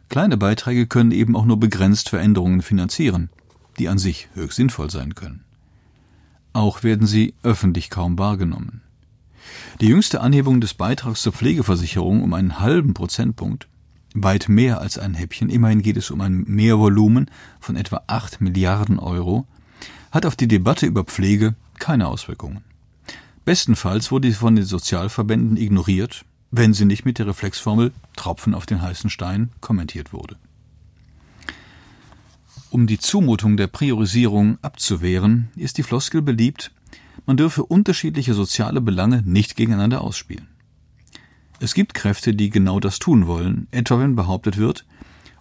kleine 0.08 0.37
Beiträge 0.37 0.87
können 0.87 1.11
eben 1.11 1.37
auch 1.37 1.44
nur 1.44 1.58
begrenzt 1.58 2.08
Veränderungen 2.08 2.62
finanzieren, 2.62 3.30
die 3.78 3.88
an 3.88 3.99
sich 3.99 4.28
höchst 4.34 4.56
sinnvoll 4.56 4.90
sein 4.90 5.14
können. 5.14 5.44
Auch 6.52 6.82
werden 6.82 7.06
sie 7.06 7.34
öffentlich 7.42 7.90
kaum 7.90 8.18
wahrgenommen. 8.18 8.82
Die 9.80 9.88
jüngste 9.88 10.20
Anhebung 10.20 10.61
des 10.61 10.75
Beitrags 10.75 11.23
zur 11.23 11.32
Pflegeversicherung 11.32 12.23
um 12.23 12.32
einen 12.32 12.61
halben 12.61 12.94
Prozentpunkt, 12.94 13.68
weit 14.14 14.49
mehr 14.49 14.80
als 14.80 14.99
ein 14.99 15.14
Häppchen, 15.14 15.50
immerhin 15.50 15.82
geht 15.82 15.96
es 15.96 16.11
um 16.11 16.20
ein 16.20 16.44
Mehrvolumen 16.46 17.30
von 17.61 17.76
etwa 17.76 18.02
8 18.06 18.40
Milliarden 18.40 18.99
Euro, 18.99 19.46
hat 20.12 20.26
auf 20.26 20.37
die 20.37 20.49
Debatte 20.49 20.87
über 20.87 21.04
Pflege 21.04 21.56
keine 21.78 22.06
Auswirkungen. 22.06 22.62
Bestenfalls 23.44 24.11
wurde 24.11 24.28
sie 24.28 24.34
von 24.34 24.56
den 24.56 24.64
Sozialverbänden 24.64 25.56
ignoriert 25.56 26.25
wenn 26.56 26.73
sie 26.73 26.84
nicht 26.84 27.04
mit 27.04 27.18
der 27.18 27.26
Reflexformel 27.26 27.92
Tropfen 28.14 28.54
auf 28.54 28.64
den 28.64 28.80
heißen 28.80 29.11
Stein 29.11 29.50
kommentiert 29.61 30.12
wurde. 30.12 30.37
Um 32.70 32.87
die 32.87 32.99
Zumutung 32.99 33.56
der 33.56 33.66
Priorisierung 33.66 34.58
abzuwehren, 34.62 35.49
ist 35.56 35.78
die 35.78 35.82
Floskel 35.82 36.23
beliebt, 36.23 36.70
man 37.26 37.37
dürfe 37.37 37.64
unterschiedliche 37.64 38.34
soziale 38.34 38.80
Belange 38.80 39.23
nicht 39.25 39.56
gegeneinander 39.56 40.00
ausspielen. 40.00 40.46
Es 41.58 41.75
gibt 41.75 41.94
Kräfte, 41.94 42.34
die 42.34 42.50
genau 42.50 42.78
das 42.78 43.00
tun 43.00 43.26
wollen, 43.26 43.66
etwa 43.73 43.99
wenn 43.99 44.14
behauptet 44.14 44.56
wird, 44.56 44.84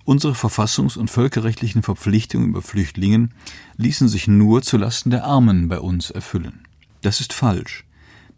unsere 0.05 0.34
verfassungs- 0.34 0.98
und 0.98 1.12
völkerrechtlichen 1.12 1.84
Verpflichtungen 1.84 2.50
über 2.50 2.63
Flüchtlingen 2.63 3.34
ließen 3.77 4.08
sich 4.08 4.27
nur 4.27 4.63
zulasten 4.63 5.12
der 5.12 5.25
Armen 5.25 5.67
bei 5.67 5.79
uns 5.79 6.10
erfüllen. 6.10 6.63
Das 7.01 7.20
ist 7.20 7.34
falsch. 7.34 7.86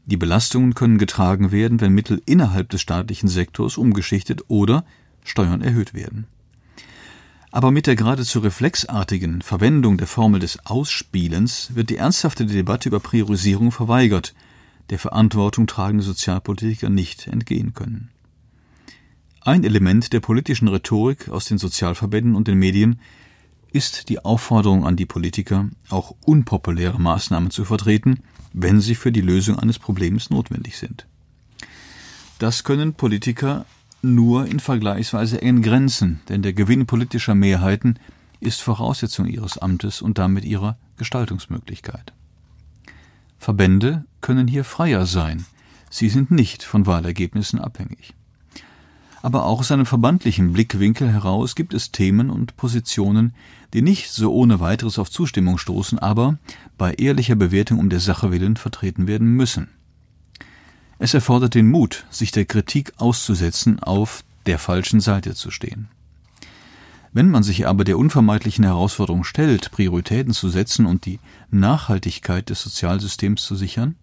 Die 0.06 0.18
Belastungen 0.18 0.76
können 0.76 0.98
getragen 0.98 1.52
werden, 1.52 1.82
wenn 1.82 1.94
Mittel 1.94 2.22
innerhalb 2.26 2.70
des 2.70 2.82
staatlichen 2.82 3.28
Sektors 3.28 3.78
umgeschichtet 3.78 4.44
oder 4.48 4.86
Steuern 5.24 5.62
erhöht 5.62 5.94
werden. 5.94 6.28
Aber 7.52 7.72
mit 7.72 7.88
der 7.88 7.96
geradezu 7.96 8.40
reflexartigen 8.40 9.42
Verwendung 9.42 9.98
der 9.98 10.08
Formel 10.08 10.40
des 10.40 10.66
Ausspielens 10.66 11.74
wird 11.74 11.90
die 11.90 11.96
ernsthafte 11.96 12.46
Debatte 12.46 12.90
über 12.90 13.00
Priorisierung 13.00 13.72
verweigert, 13.72 14.36
der 14.90 15.00
Verantwortung 15.00 15.66
tragende 15.66 16.04
Sozialpolitiker 16.04 16.90
nicht 16.90 17.28
entgehen 17.28 17.74
können. 17.74 18.10
Ein 19.42 19.64
Element 19.64 20.12
der 20.14 20.20
politischen 20.20 20.68
Rhetorik 20.68 21.30
aus 21.30 21.46
den 21.46 21.58
Sozialverbänden 21.58 22.36
und 22.36 22.48
den 22.48 22.60
Medien 22.60 23.00
ist 23.72 24.10
die 24.10 24.24
Aufforderung 24.24 24.86
an 24.86 24.96
die 24.96 25.06
Politiker, 25.06 25.70
auch 25.90 26.16
unpopuläre 26.26 27.00
Maßnahmen 27.00 27.52
zu 27.52 27.66
vertreten, 27.66 28.20
wenn 28.58 28.80
sie 28.80 28.96
für 28.96 29.12
die 29.12 29.22
Lösung 29.22 29.60
eines 29.60 29.80
Problems 29.80 30.30
notwendig 30.30 30.78
sind. 30.78 31.06
Das 32.40 32.64
können 32.64 32.94
Politiker 32.94 33.66
nur 34.02 34.46
in 34.46 34.62
vergleichsweise 34.62 35.42
engen 35.42 35.62
Grenzen, 35.62 36.22
denn 36.30 36.42
der 36.42 36.54
Gewinn 36.54 36.86
politischer 36.86 37.36
Mehrheiten 37.36 38.00
ist 38.40 38.62
Voraussetzung 38.62 39.28
ihres 39.28 39.58
Amtes 39.58 40.02
und 40.02 40.18
damit 40.18 40.46
ihrer 40.46 40.78
Gestaltungsmöglichkeit. 40.98 42.14
Verbände 43.40 44.06
können 44.22 44.48
hier 44.48 44.64
freier 44.64 45.06
sein, 45.06 45.46
sie 45.90 46.10
sind 46.10 46.32
nicht 46.32 46.64
von 46.64 46.86
Wahlergebnissen 46.86 47.60
abhängig. 47.60 48.14
Aber 49.26 49.46
auch 49.46 49.62
aus 49.62 49.72
einem 49.72 49.88
verbandlichen 49.88 50.54
Blickwinkel 50.54 51.12
heraus 51.12 51.56
gibt 51.56 51.74
es 51.74 51.92
Themen 51.92 52.30
und 52.30 52.56
Positionen, 52.58 53.34
die 53.74 53.82
nicht 53.82 54.12
so 54.12 54.32
ohne 54.32 54.60
weiteres 54.60 55.00
auf 55.00 55.10
Zustimmung 55.10 55.58
stoßen, 55.58 55.98
aber 55.98 56.38
bei 56.78 56.94
ehrlicher 56.94 57.34
Bewertung 57.34 57.80
um 57.80 57.90
der 57.90 58.00
Sache 58.00 58.30
willen 58.30 58.56
vertreten 58.56 59.08
werden 59.08 59.30
müssen. 59.30 59.70
Es 61.00 61.16
erfordert 61.16 61.56
den 61.56 61.72
Mut, 61.72 62.06
sich 62.12 62.30
der 62.30 62.46
Kritik 62.46 62.94
auszusetzen, 62.98 63.80
auf 63.80 64.24
der 64.46 64.60
falschen 64.60 65.00
Seite 65.00 65.34
zu 65.34 65.50
stehen. 65.50 65.88
Wenn 67.12 67.32
man 67.32 67.42
sich 67.42 67.66
aber 67.66 67.84
der 67.84 67.98
unvermeidlichen 67.98 68.64
Herausforderung 68.64 69.24
stellt, 69.24 69.72
Prioritäten 69.72 70.34
zu 70.34 70.50
setzen 70.50 70.86
und 70.86 71.08
die 71.08 71.20
Nachhaltigkeit 71.50 72.52
des 72.52 72.62
Sozialsystems 72.62 73.42
zu 73.42 73.56
sichern, 73.56 73.96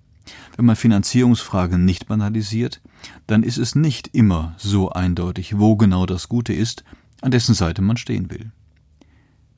wenn 0.56 0.64
man 0.64 0.74
Finanzierungsfragen 0.74 1.84
nicht 1.84 2.08
banalisiert, 2.08 2.80
dann 3.26 3.42
ist 3.42 3.58
es 3.58 3.74
nicht 3.74 4.08
immer 4.12 4.54
so 4.58 4.90
eindeutig, 4.90 5.58
wo 5.58 5.76
genau 5.76 6.06
das 6.06 6.28
Gute 6.28 6.52
ist, 6.52 6.84
an 7.20 7.30
dessen 7.30 7.54
Seite 7.54 7.82
man 7.82 7.96
stehen 7.96 8.30
will. 8.30 8.52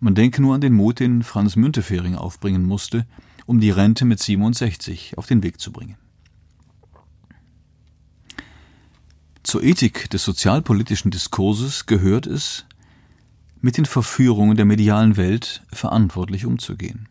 Man 0.01 0.15
denke 0.15 0.43
nur 0.43 0.55
an 0.55 0.61
den 0.61 0.75
Mut, 0.75 1.01
den 1.01 1.23
Franz 1.23 1.57
Müntefering 1.57 2.15
aufbringen 2.15 2.65
musste, 2.65 3.07
um 3.47 3.61
die 3.61 3.71
Rente 3.71 4.05
mit 4.05 4.21
67 4.21 5.17
auf 5.19 5.27
den 5.27 5.43
Weg 5.43 5.61
zu 5.61 5.73
bringen. 5.73 5.97
Zur 9.43 9.63
Ethik 9.63 10.11
des 10.11 10.25
sozialpolitischen 10.25 11.11
Diskurses 11.11 11.87
gehört 11.87 12.27
es, 12.27 12.67
mit 13.61 13.79
den 13.79 13.87
Verführungen 13.87 14.57
der 14.57 14.67
medialen 14.67 15.17
Welt 15.17 15.63
verantwortlich 15.73 16.45
umzugehen. 16.45 17.09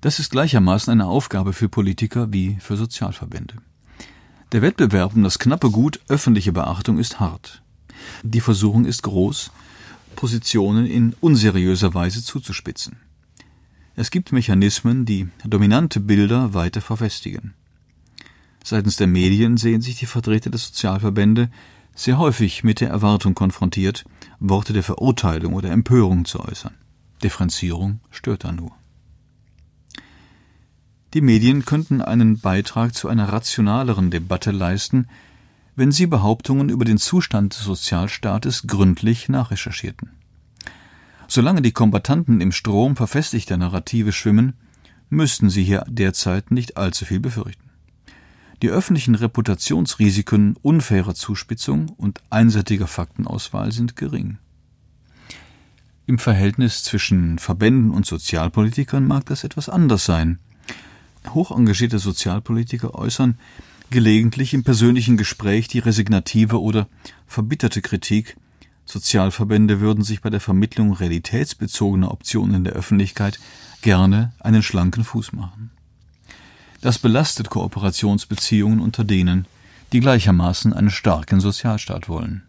Das 0.00 0.18
ist 0.18 0.30
gleichermaßen 0.30 0.92
eine 0.92 1.06
Aufgabe 1.06 1.52
für 1.52 1.68
Politiker 1.68 2.32
wie 2.32 2.56
für 2.60 2.76
Sozialverbände. 2.76 3.56
Der 4.54 4.62
Wettbewerb 4.62 5.16
um 5.16 5.24
das 5.24 5.40
knappe 5.40 5.68
Gut 5.68 5.98
öffentliche 6.06 6.52
Beachtung 6.52 6.98
ist 6.98 7.18
hart. 7.18 7.60
Die 8.22 8.40
Versuchung 8.40 8.84
ist 8.84 9.02
groß, 9.02 9.50
Positionen 10.14 10.86
in 10.86 11.12
unseriöser 11.20 11.92
Weise 11.92 12.22
zuzuspitzen. 12.22 12.98
Es 13.96 14.12
gibt 14.12 14.30
Mechanismen, 14.30 15.06
die 15.06 15.26
dominante 15.44 15.98
Bilder 15.98 16.54
weiter 16.54 16.80
verfestigen. 16.80 17.54
Seitens 18.62 18.94
der 18.94 19.08
Medien 19.08 19.56
sehen 19.56 19.80
sich 19.80 19.96
die 19.96 20.06
Vertreter 20.06 20.50
der 20.50 20.60
Sozialverbände 20.60 21.50
sehr 21.96 22.18
häufig 22.18 22.62
mit 22.62 22.80
der 22.80 22.90
Erwartung 22.90 23.34
konfrontiert, 23.34 24.04
Worte 24.38 24.72
der 24.72 24.84
Verurteilung 24.84 25.54
oder 25.54 25.72
Empörung 25.72 26.26
zu 26.26 26.38
äußern. 26.38 26.74
Differenzierung 27.24 27.98
stört 28.12 28.44
da 28.44 28.52
nur. 28.52 28.70
Die 31.14 31.20
Medien 31.20 31.64
könnten 31.64 32.02
einen 32.02 32.40
Beitrag 32.40 32.92
zu 32.92 33.08
einer 33.08 33.32
rationaleren 33.32 34.10
Debatte 34.10 34.50
leisten, 34.50 35.06
wenn 35.76 35.92
sie 35.92 36.08
Behauptungen 36.08 36.68
über 36.68 36.84
den 36.84 36.98
Zustand 36.98 37.54
des 37.54 37.62
Sozialstaates 37.62 38.66
gründlich 38.66 39.28
nachrecherchierten. 39.28 40.10
Solange 41.28 41.62
die 41.62 41.70
Kombattanten 41.70 42.40
im 42.40 42.50
Strom 42.50 42.96
verfestigter 42.96 43.56
Narrative 43.56 44.10
schwimmen, 44.10 44.54
müssten 45.08 45.50
sie 45.50 45.62
hier 45.62 45.84
derzeit 45.88 46.50
nicht 46.50 46.76
allzu 46.76 47.04
viel 47.04 47.20
befürchten. 47.20 47.70
Die 48.62 48.70
öffentlichen 48.70 49.14
Reputationsrisiken 49.14 50.56
unfairer 50.62 51.14
Zuspitzung 51.14 51.90
und 51.90 52.22
einseitiger 52.30 52.88
Faktenauswahl 52.88 53.70
sind 53.70 53.94
gering. 53.94 54.38
Im 56.06 56.18
Verhältnis 56.18 56.82
zwischen 56.82 57.38
Verbänden 57.38 57.92
und 57.92 58.04
Sozialpolitikern 58.04 59.06
mag 59.06 59.26
das 59.26 59.44
etwas 59.44 59.68
anders 59.68 60.04
sein. 60.04 60.38
Hochengagierte 61.32 61.98
Sozialpolitiker 61.98 62.94
äußern 62.94 63.38
gelegentlich 63.90 64.54
im 64.54 64.64
persönlichen 64.64 65.16
Gespräch 65.16 65.68
die 65.68 65.78
resignative 65.78 66.60
oder 66.60 66.88
verbitterte 67.26 67.80
Kritik, 67.80 68.36
Sozialverbände 68.86 69.80
würden 69.80 70.04
sich 70.04 70.20
bei 70.20 70.30
der 70.30 70.40
Vermittlung 70.40 70.92
realitätsbezogener 70.92 72.10
Optionen 72.10 72.54
in 72.56 72.64
der 72.64 72.74
Öffentlichkeit 72.74 73.38
gerne 73.80 74.32
einen 74.40 74.62
schlanken 74.62 75.04
Fuß 75.04 75.32
machen. 75.32 75.70
Das 76.80 76.98
belastet 76.98 77.48
Kooperationsbeziehungen 77.48 78.80
unter 78.80 79.04
denen, 79.04 79.46
die 79.92 80.00
gleichermaßen 80.00 80.74
einen 80.74 80.90
starken 80.90 81.40
Sozialstaat 81.40 82.08
wollen. 82.08 82.42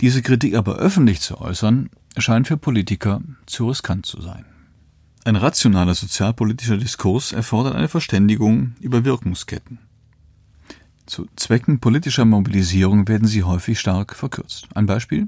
Diese 0.00 0.22
Kritik 0.22 0.54
aber 0.54 0.76
öffentlich 0.76 1.20
zu 1.20 1.38
äußern, 1.40 1.90
scheint 2.16 2.48
für 2.48 2.56
Politiker 2.56 3.20
zu 3.44 3.68
riskant 3.68 4.06
zu 4.06 4.20
sein. 4.22 4.46
Ein 5.26 5.34
rationaler 5.34 5.96
sozialpolitischer 5.96 6.76
Diskurs 6.76 7.32
erfordert 7.32 7.74
eine 7.74 7.88
Verständigung 7.88 8.76
über 8.78 9.04
Wirkungsketten. 9.04 9.80
Zu 11.04 11.26
Zwecken 11.34 11.80
politischer 11.80 12.24
Mobilisierung 12.24 13.08
werden 13.08 13.26
sie 13.26 13.42
häufig 13.42 13.80
stark 13.80 14.14
verkürzt. 14.14 14.68
Ein 14.76 14.86
Beispiel? 14.86 15.26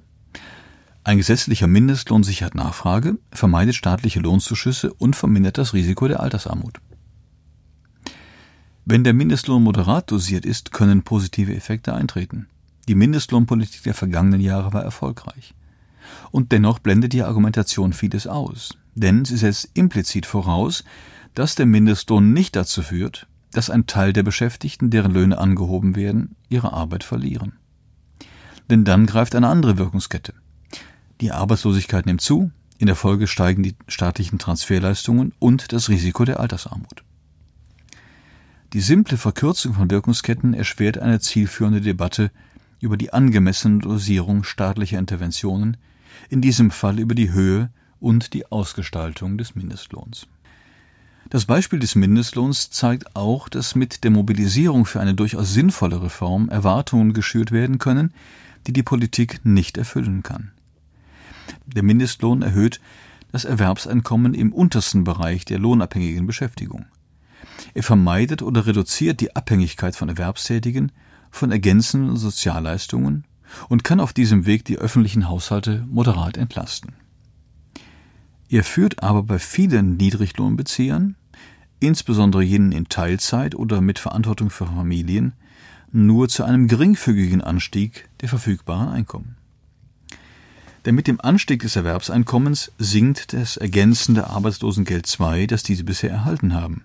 Ein 1.03 1.17
gesetzlicher 1.17 1.67
Mindestlohn 1.67 2.23
sichert 2.23 2.55
Nachfrage, 2.55 3.19
vermeidet 3.33 3.75
staatliche 3.75 4.21
Lohnzuschüsse 4.21 4.95
und 4.95 5.17
vermindert 5.17 5.59
das 5.59 5.75
Risiko 5.75 6.07
der 6.07 6.21
Altersarmut. 6.21 6.79
Wenn 8.85 9.03
der 9.03 9.15
Mindestlohn 9.15 9.65
moderat 9.65 10.13
dosiert 10.13 10.47
ist, 10.47 10.71
können 10.71 11.03
positive 11.03 11.57
Effekte 11.57 11.93
eintreten. 11.93 12.47
Die 12.87 12.95
Mindestlohnpolitik 12.95 13.83
der 13.83 13.95
vergangenen 13.95 14.43
Jahre 14.43 14.73
war 14.73 14.85
erfolgreich. 14.85 15.55
Und 16.31 16.53
dennoch 16.53 16.79
blendet 16.79 17.15
die 17.15 17.25
Argumentation 17.25 17.93
vieles 17.93 18.29
aus, 18.29 18.78
denn 18.95 19.25
sie 19.25 19.37
setzt 19.37 19.71
implizit 19.75 20.27
voraus, 20.27 20.85
dass 21.35 21.55
der 21.55 21.67
Mindestlohn 21.67 22.33
nicht 22.33 22.57
dazu 22.57 22.83
führt, 22.83 23.27
dass 23.53 23.71
ein 23.71 23.87
Teil 23.87 24.13
der 24.13 24.23
Beschäftigten, 24.23 24.91
deren 24.91 25.13
Löhne 25.13 25.39
angehoben 25.39 25.97
werden, 25.97 26.37
ihre 26.49 26.73
Arbeit 26.73 27.05
verlieren. 27.05 27.55
Denn 28.71 28.85
dann 28.85 29.07
greift 29.07 29.35
eine 29.35 29.49
andere 29.49 29.79
Wirkungskette. 29.79 30.35
Die 31.21 31.33
Arbeitslosigkeit 31.33 32.07
nimmt 32.07 32.21
zu, 32.21 32.51
in 32.79 32.87
der 32.87 32.97
Folge 32.97 33.27
steigen 33.27 33.63
die 33.63 33.75
staatlichen 33.89 34.39
Transferleistungen 34.39 35.33
und 35.39 35.73
das 35.73 35.89
Risiko 35.89 36.25
der 36.25 36.39
Altersarmut. 36.39 37.03
Die 38.73 38.81
simple 38.81 39.17
Verkürzung 39.17 39.75
von 39.75 39.91
Wirkungsketten 39.91 40.55
erschwert 40.55 40.99
eine 40.99 41.21
zielführende 41.21 41.81
Debatte 41.81 42.31
über 42.81 42.97
die 42.97 43.13
angemessene 43.13 43.79
Dosierung 43.79 44.45
staatlicher 44.45 44.99
Interventionen, 44.99 45.79
in 46.29 46.41
diesem 46.41 46.71
Fall 46.71 47.01
über 47.01 47.15
die 47.15 47.33
Höhe 47.33 47.71
und 48.01 48.35
die 48.35 48.51
Ausgestaltung 48.51 49.39
des 49.39 49.55
Mindestlohns. 49.55 50.27
Das 51.31 51.45
Beispiel 51.45 51.79
des 51.79 51.95
Mindestlohns 51.95 52.71
zeigt 52.71 53.15
auch, 53.15 53.49
dass 53.49 53.75
mit 53.75 54.03
der 54.03 54.11
Mobilisierung 54.11 54.87
für 54.87 55.01
eine 55.01 55.15
durchaus 55.15 55.53
sinnvolle 55.53 56.03
Reform 56.03 56.49
Erwartungen 56.49 57.13
geschürt 57.13 57.53
werden 57.53 57.79
können, 57.79 58.15
die 58.67 58.73
die 58.73 58.83
Politik 58.83 59.41
nicht 59.45 59.77
erfüllen 59.77 60.23
kann. 60.23 60.53
Der 61.67 61.83
Mindestlohn 61.83 62.43
erhöht 62.43 62.81
das 63.31 63.45
Erwerbseinkommen 63.45 64.33
im 64.33 64.53
untersten 64.53 65.05
Bereich 65.05 65.45
der 65.45 65.59
lohnabhängigen 65.59 66.27
Beschäftigung. 66.27 66.87
Er 67.75 67.83
vermeidet 67.83 68.41
oder 68.43 68.67
reduziert 68.67 69.21
die 69.21 69.37
Abhängigkeit 69.37 69.97
von 69.97 70.09
Erwerbstätigen 70.09 70.93
von 71.31 71.53
ergänzenden 71.53 72.17
Sozialleistungen 72.17 73.25
und 73.69 73.85
kann 73.85 74.01
auf 74.01 74.15
diesem 74.15 74.47
Weg 74.47 74.65
die 74.65 74.79
öffentlichen 74.79 75.29
Haushalte 75.29 75.87
moderat 75.91 76.39
entlasten. 76.39 76.95
Er 78.51 78.65
führt 78.65 79.03
aber 79.03 79.23
bei 79.23 79.39
vielen 79.39 79.97
Niedriglohnbeziehern, 79.97 81.17
insbesondere 81.81 82.43
jenen 82.43 82.73
in 82.73 82.89
Teilzeit 82.89 83.55
oder 83.55 83.81
mit 83.81 83.99
Verantwortung 83.99 84.51
für 84.51 84.67
Familien, 84.67 85.35
nur 85.93 86.29
zu 86.29 86.45
einem 86.45 86.69
geringfügigen 86.69 87.43
Anstieg 87.43 88.09
der 88.21 88.29
verfügbaren 88.29 88.89
Einkommen. 88.89 89.37
Denn 90.85 90.95
mit 90.95 91.07
dem 91.07 91.21
Anstieg 91.21 91.61
des 91.61 91.77
Erwerbseinkommens 91.77 92.73
sinkt 92.79 93.33
das 93.35 93.57
ergänzende 93.59 94.29
Arbeitslosengeld 94.29 95.15
II, 95.21 95.47
das 95.47 95.63
diese 95.63 95.85
bisher 95.85 96.11
erhalten 96.11 96.55
haben. 96.55 96.85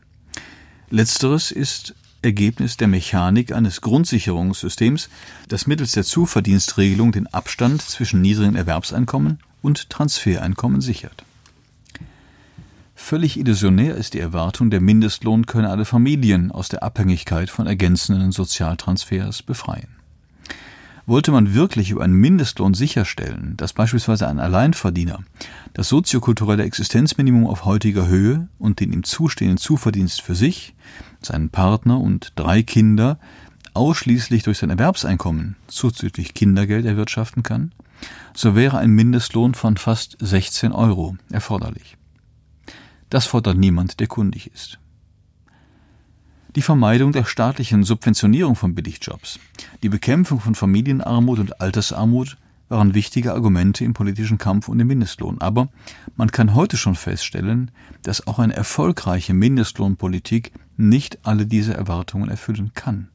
Letzteres 0.89 1.51
ist 1.51 1.95
Ergebnis 2.21 2.77
der 2.77 2.87
Mechanik 2.87 3.53
eines 3.53 3.81
Grundsicherungssystems, 3.81 5.09
das 5.47 5.67
mittels 5.67 5.93
der 5.93 6.03
Zuverdienstregelung 6.03 7.11
den 7.11 7.27
Abstand 7.27 7.81
zwischen 7.81 8.21
niedrigen 8.21 8.55
Erwerbseinkommen 8.55 9.39
und 9.61 9.89
Transfereinkommen 9.89 10.81
sichert. 10.81 11.23
Völlig 12.95 13.37
illusionär 13.37 13.95
ist 13.95 14.13
die 14.13 14.19
Erwartung, 14.19 14.69
der 14.69 14.79
Mindestlohn 14.79 15.45
könne 15.45 15.69
alle 15.69 15.85
Familien 15.85 16.51
aus 16.51 16.69
der 16.69 16.83
Abhängigkeit 16.83 17.49
von 17.49 17.67
ergänzenden 17.67 18.31
Sozialtransfers 18.31 19.41
befreien. 19.41 19.89
Wollte 21.05 21.31
man 21.31 21.53
wirklich 21.53 21.89
über 21.89 22.03
einen 22.03 22.13
Mindestlohn 22.13 22.73
sicherstellen, 22.73 23.55
dass 23.57 23.73
beispielsweise 23.73 24.27
ein 24.27 24.39
Alleinverdiener 24.39 25.19
das 25.73 25.89
soziokulturelle 25.89 26.63
Existenzminimum 26.63 27.45
auf 27.45 27.65
heutiger 27.65 28.07
Höhe 28.07 28.47
und 28.57 28.79
den 28.79 28.93
ihm 28.93 29.03
zustehenden 29.03 29.57
Zuverdienst 29.57 30.21
für 30.21 30.35
sich, 30.35 30.73
seinen 31.21 31.49
Partner 31.49 31.99
und 31.99 32.31
drei 32.35 32.63
Kinder 32.63 33.19
ausschließlich 33.73 34.43
durch 34.43 34.59
sein 34.59 34.69
Erwerbseinkommen 34.69 35.57
zuzüglich 35.67 36.33
Kindergeld 36.33 36.85
erwirtschaften 36.85 37.43
kann, 37.43 37.73
so 38.33 38.55
wäre 38.55 38.77
ein 38.77 38.91
Mindestlohn 38.91 39.55
von 39.55 39.75
fast 39.75 40.15
16 40.21 40.71
Euro 40.71 41.17
erforderlich. 41.31 41.97
Das 43.13 43.27
fordert 43.27 43.59
niemand, 43.59 43.99
der 43.99 44.07
kundig 44.07 44.47
ist. 44.55 44.79
Die 46.55 46.63
Vermeidung 46.63 47.11
der 47.11 47.25
staatlichen 47.25 47.83
Subventionierung 47.83 48.55
von 48.55 48.73
Billigjobs, 48.73 49.39
die 49.83 49.89
Bekämpfung 49.89 50.39
von 50.39 50.55
Familienarmut 50.55 51.37
und 51.37 51.61
Altersarmut 51.61 52.37
waren 52.69 52.95
wichtige 52.95 53.33
Argumente 53.33 53.85
im 53.85 53.93
politischen 53.93 54.39
Kampf 54.39 54.67
um 54.67 54.79
den 54.79 54.87
Mindestlohn. 54.87 55.39
Aber 55.41 55.69
man 56.15 56.31
kann 56.31 56.55
heute 56.55 56.75
schon 56.75 56.95
feststellen, 56.95 57.69
dass 58.01 58.25
auch 58.25 58.39
eine 58.39 58.55
erfolgreiche 58.55 59.35
Mindestlohnpolitik 59.35 60.51
nicht 60.75 61.19
alle 61.23 61.45
diese 61.45 61.75
Erwartungen 61.75 62.31
erfüllen 62.31 62.71
kann. 62.73 63.09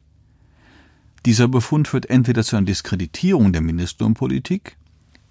Dieser 1.26 1.48
Befund 1.48 1.88
führt 1.88 2.08
entweder 2.08 2.44
zu 2.44 2.54
einer 2.54 2.66
Diskreditierung 2.66 3.52
der 3.52 3.62
Mindestlohnpolitik 3.62 4.76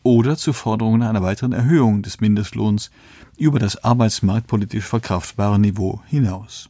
oder 0.08 0.38
zu 0.38 0.54
Forderungen 0.54 1.02
einer 1.02 1.22
weiteren 1.22 1.52
Erhöhung 1.52 2.02
des 2.02 2.22
Mindestlohns 2.22 2.92
über 3.38 3.60
das 3.60 3.84
arbeitsmarktpolitisch 3.84 4.86
verkraftbare 4.86 5.60
Niveau 5.60 6.02
hinaus. 6.08 6.70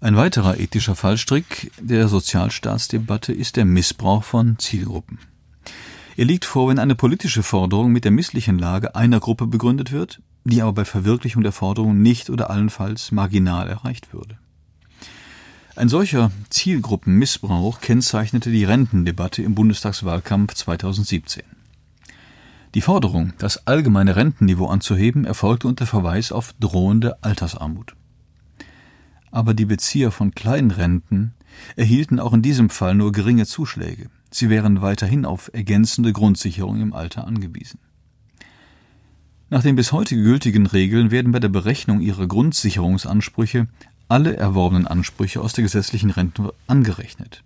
Ein 0.00 0.16
weiterer 0.16 0.60
ethischer 0.60 0.94
Fallstrick 0.94 1.72
der 1.80 2.06
Sozialstaatsdebatte 2.06 3.32
ist 3.32 3.56
der 3.56 3.64
Missbrauch 3.64 4.22
von 4.22 4.56
Zielgruppen. 4.58 5.18
Er 6.16 6.26
liegt 6.26 6.44
vor, 6.44 6.68
wenn 6.68 6.78
eine 6.78 6.94
politische 6.94 7.42
Forderung 7.42 7.90
mit 7.90 8.04
der 8.04 8.12
misslichen 8.12 8.58
Lage 8.58 8.94
einer 8.94 9.18
Gruppe 9.18 9.48
begründet 9.48 9.90
wird, 9.90 10.22
die 10.44 10.62
aber 10.62 10.74
bei 10.74 10.84
Verwirklichung 10.84 11.42
der 11.42 11.50
Forderung 11.50 12.00
nicht 12.00 12.30
oder 12.30 12.50
allenfalls 12.50 13.10
marginal 13.10 13.66
erreicht 13.66 14.12
würde. 14.12 14.38
Ein 15.76 15.88
solcher 15.88 16.30
Zielgruppenmissbrauch 16.50 17.80
kennzeichnete 17.80 18.50
die 18.50 18.64
Rentendebatte 18.64 19.42
im 19.42 19.54
Bundestagswahlkampf 19.54 20.54
2017. 20.54 21.42
Die 22.74 22.80
Forderung, 22.80 23.32
das 23.38 23.66
allgemeine 23.66 24.16
Rentenniveau 24.16 24.66
anzuheben, 24.66 25.24
erfolgte 25.24 25.68
unter 25.68 25.86
Verweis 25.86 26.32
auf 26.32 26.54
drohende 26.60 27.22
Altersarmut 27.22 27.94
aber 29.34 29.52
die 29.52 29.64
Bezieher 29.64 30.12
von 30.12 30.32
Kleinrenten 30.32 31.34
erhielten 31.74 32.20
auch 32.20 32.32
in 32.32 32.42
diesem 32.42 32.70
Fall 32.70 32.94
nur 32.94 33.10
geringe 33.10 33.46
Zuschläge. 33.46 34.08
Sie 34.30 34.48
wären 34.48 34.80
weiterhin 34.80 35.24
auf 35.24 35.50
ergänzende 35.52 36.12
Grundsicherung 36.12 36.80
im 36.80 36.92
Alter 36.92 37.26
angewiesen. 37.26 37.80
Nach 39.50 39.62
den 39.62 39.74
bis 39.74 39.90
heute 39.90 40.14
gültigen 40.14 40.66
Regeln 40.66 41.10
werden 41.10 41.32
bei 41.32 41.40
der 41.40 41.48
Berechnung 41.48 42.00
ihrer 42.00 42.28
Grundsicherungsansprüche 42.28 43.66
alle 44.08 44.36
erworbenen 44.36 44.86
Ansprüche 44.86 45.40
aus 45.40 45.52
der 45.52 45.62
gesetzlichen 45.62 46.10
Rente 46.10 46.52
angerechnet. 46.66 47.42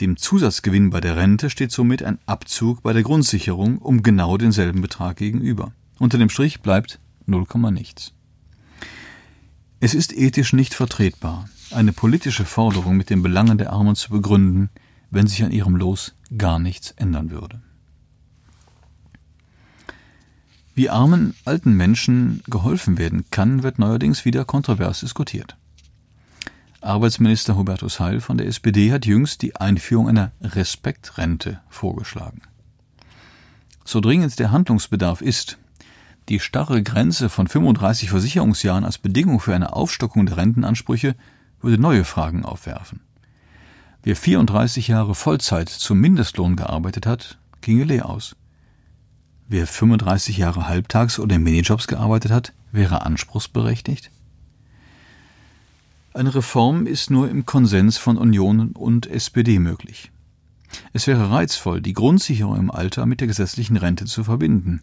Dem 0.00 0.16
Zusatzgewinn 0.16 0.90
bei 0.90 1.00
der 1.00 1.16
Rente 1.16 1.50
steht 1.50 1.70
somit 1.70 2.02
ein 2.02 2.18
Abzug 2.26 2.82
bei 2.82 2.92
der 2.92 3.02
Grundsicherung 3.02 3.78
um 3.78 4.02
genau 4.02 4.36
denselben 4.36 4.80
Betrag 4.80 5.16
gegenüber. 5.16 5.72
Unter 5.98 6.18
dem 6.18 6.30
Strich 6.30 6.60
bleibt 6.60 6.98
0, 7.26 7.46
nichts. 7.70 8.12
Es 9.78 9.94
ist 9.94 10.16
ethisch 10.16 10.52
nicht 10.52 10.74
vertretbar, 10.74 11.48
eine 11.70 11.92
politische 11.92 12.44
Forderung 12.44 12.96
mit 12.96 13.10
den 13.10 13.22
Belangen 13.22 13.58
der 13.58 13.72
Armen 13.72 13.94
zu 13.94 14.10
begründen, 14.10 14.70
wenn 15.10 15.26
sich 15.26 15.44
an 15.44 15.52
ihrem 15.52 15.76
Los 15.76 16.14
gar 16.36 16.58
nichts 16.58 16.90
ändern 16.92 17.30
würde. 17.30 17.62
Wie 20.74 20.90
armen 20.90 21.34
alten 21.44 21.74
Menschen 21.74 22.42
geholfen 22.48 22.98
werden 22.98 23.24
kann, 23.30 23.62
wird 23.62 23.78
neuerdings 23.78 24.24
wieder 24.24 24.44
kontrovers 24.44 25.00
diskutiert. 25.00 25.56
Arbeitsminister 26.80 27.56
Hubertus 27.56 28.00
Heil 28.00 28.20
von 28.20 28.36
der 28.38 28.48
SPD 28.48 28.92
hat 28.92 29.06
jüngst 29.06 29.42
die 29.42 29.56
Einführung 29.56 30.08
einer 30.08 30.32
Respektrente 30.42 31.60
vorgeschlagen. 31.68 32.42
So 33.84 34.00
dringend 34.00 34.38
der 34.38 34.50
Handlungsbedarf 34.50 35.20
ist, 35.20 35.58
die 36.28 36.40
starre 36.40 36.82
Grenze 36.82 37.28
von 37.28 37.46
35 37.46 38.10
Versicherungsjahren 38.10 38.84
als 38.84 38.98
Bedingung 38.98 39.40
für 39.40 39.54
eine 39.54 39.74
Aufstockung 39.74 40.26
der 40.26 40.38
Rentenansprüche 40.38 41.14
würde 41.60 41.80
neue 41.80 42.04
Fragen 42.04 42.44
aufwerfen. 42.44 43.00
Wer 44.02 44.16
34 44.16 44.88
Jahre 44.88 45.14
Vollzeit 45.14 45.68
zum 45.68 46.00
Mindestlohn 46.00 46.56
gearbeitet 46.56 47.06
hat, 47.06 47.38
ginge 47.60 47.84
leer 47.84 48.08
aus. 48.08 48.36
Wer 49.46 49.66
35 49.66 50.38
Jahre 50.38 50.68
halbtags 50.68 51.18
oder 51.18 51.36
in 51.36 51.42
Minijobs 51.42 51.86
gearbeitet 51.86 52.30
hat, 52.30 52.52
wäre 52.72 53.04
anspruchsberechtigt. 53.04 54.10
Eine 56.14 56.34
Reform 56.34 56.86
ist 56.86 57.10
nur 57.10 57.28
im 57.28 57.44
Konsens 57.44 57.98
von 57.98 58.16
Union 58.16 58.70
und 58.70 59.06
SPD 59.06 59.58
möglich. 59.58 60.10
Es 60.92 61.06
wäre 61.06 61.30
reizvoll, 61.30 61.82
die 61.82 61.92
Grundsicherung 61.92 62.56
im 62.56 62.70
Alter 62.70 63.04
mit 63.04 63.20
der 63.20 63.28
gesetzlichen 63.28 63.76
Rente 63.76 64.06
zu 64.06 64.24
verbinden. 64.24 64.80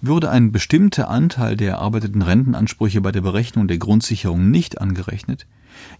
Würde 0.00 0.30
ein 0.30 0.52
bestimmter 0.52 1.08
Anteil 1.08 1.56
der 1.56 1.72
erarbeiteten 1.72 2.22
Rentenansprüche 2.22 3.00
bei 3.00 3.12
der 3.12 3.20
Berechnung 3.20 3.66
der 3.66 3.78
Grundsicherung 3.78 4.50
nicht 4.50 4.80
angerechnet, 4.80 5.46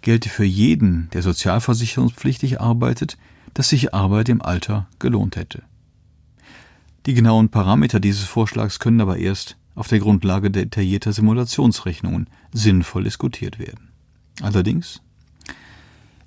gelte 0.02 0.28
für 0.28 0.44
jeden, 0.44 1.08
der 1.12 1.22
sozialversicherungspflichtig 1.22 2.60
arbeitet, 2.60 3.16
dass 3.54 3.70
sich 3.70 3.92
Arbeit 3.92 4.28
im 4.28 4.40
Alter 4.40 4.86
gelohnt 4.98 5.36
hätte. 5.36 5.62
Die 7.06 7.14
genauen 7.14 7.48
Parameter 7.48 7.98
dieses 7.98 8.24
Vorschlags 8.24 8.78
können 8.78 9.00
aber 9.00 9.16
erst 9.16 9.56
auf 9.74 9.88
der 9.88 9.98
Grundlage 9.98 10.50
detaillierter 10.50 11.12
Simulationsrechnungen 11.12 12.28
sinnvoll 12.52 13.04
diskutiert 13.04 13.58
werden. 13.58 13.88
Allerdings, 14.40 15.02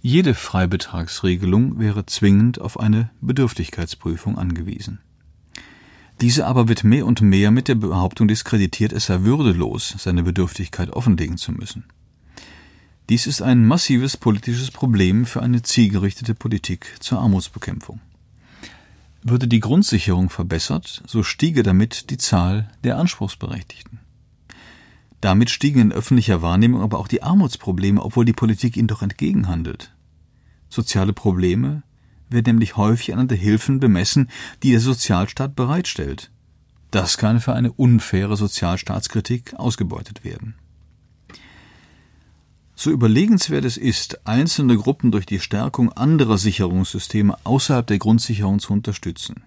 jede 0.01 0.33
Freibetragsregelung 0.33 1.79
wäre 1.79 2.05
zwingend 2.05 2.59
auf 2.59 2.79
eine 2.79 3.09
Bedürftigkeitsprüfung 3.21 4.37
angewiesen. 4.37 4.99
Diese 6.21 6.45
aber 6.45 6.67
wird 6.67 6.83
mehr 6.83 7.05
und 7.05 7.21
mehr 7.21 7.51
mit 7.51 7.67
der 7.67 7.75
Behauptung 7.75 8.27
diskreditiert, 8.27 8.93
es 8.93 9.07
sei 9.07 9.21
würdelos, 9.21 9.95
seine 9.97 10.23
Bedürftigkeit 10.23 10.89
offenlegen 10.91 11.37
zu 11.37 11.51
müssen. 11.51 11.85
Dies 13.09 13.27
ist 13.27 13.41
ein 13.41 13.65
massives 13.65 14.17
politisches 14.17 14.71
Problem 14.71 15.25
für 15.25 15.41
eine 15.41 15.61
zielgerichtete 15.61 16.35
Politik 16.35 16.95
zur 16.99 17.19
Armutsbekämpfung. 17.19 17.99
Würde 19.27 19.47
die 19.47 19.59
Grundsicherung 19.59 20.29
verbessert, 20.29 21.01
so 21.07 21.23
stiege 21.23 21.63
damit 21.63 22.11
die 22.11 22.17
Zahl 22.17 22.69
der 22.83 22.99
Anspruchsberechtigten. 22.99 23.99
Damit 25.19 25.49
stiegen 25.49 25.81
in 25.81 25.91
öffentlicher 25.91 26.43
Wahrnehmung 26.43 26.83
aber 26.83 26.99
auch 26.99 27.07
die 27.07 27.23
Armutsprobleme, 27.23 28.03
obwohl 28.03 28.23
die 28.23 28.33
Politik 28.33 28.77
ihnen 28.77 28.87
doch 28.87 29.01
entgegenhandelt. 29.01 29.95
Soziale 30.69 31.11
Probleme 31.11 31.81
wird 32.29 32.45
nämlich 32.45 32.77
häufig 32.77 33.13
anhand 33.13 33.31
der 33.31 33.39
Hilfen 33.39 33.79
bemessen, 33.79 34.29
die 34.61 34.69
der 34.69 34.79
Sozialstaat 34.79 35.55
bereitstellt. 35.55 36.29
Das 36.91 37.17
kann 37.17 37.39
für 37.39 37.53
eine 37.53 37.71
unfaire 37.71 38.37
Sozialstaatskritik 38.37 39.55
ausgebeutet 39.55 40.23
werden. 40.23 40.53
So 42.75 42.91
überlegenswert 42.91 43.63
es 43.63 43.77
ist, 43.77 44.27
einzelne 44.27 44.75
Gruppen 44.75 45.11
durch 45.11 45.25
die 45.25 45.39
Stärkung 45.39 45.93
anderer 45.93 46.37
Sicherungssysteme 46.37 47.37
außerhalb 47.45 47.87
der 47.87 47.99
Grundsicherung 47.99 48.59
zu 48.59 48.73
unterstützen. 48.73 49.43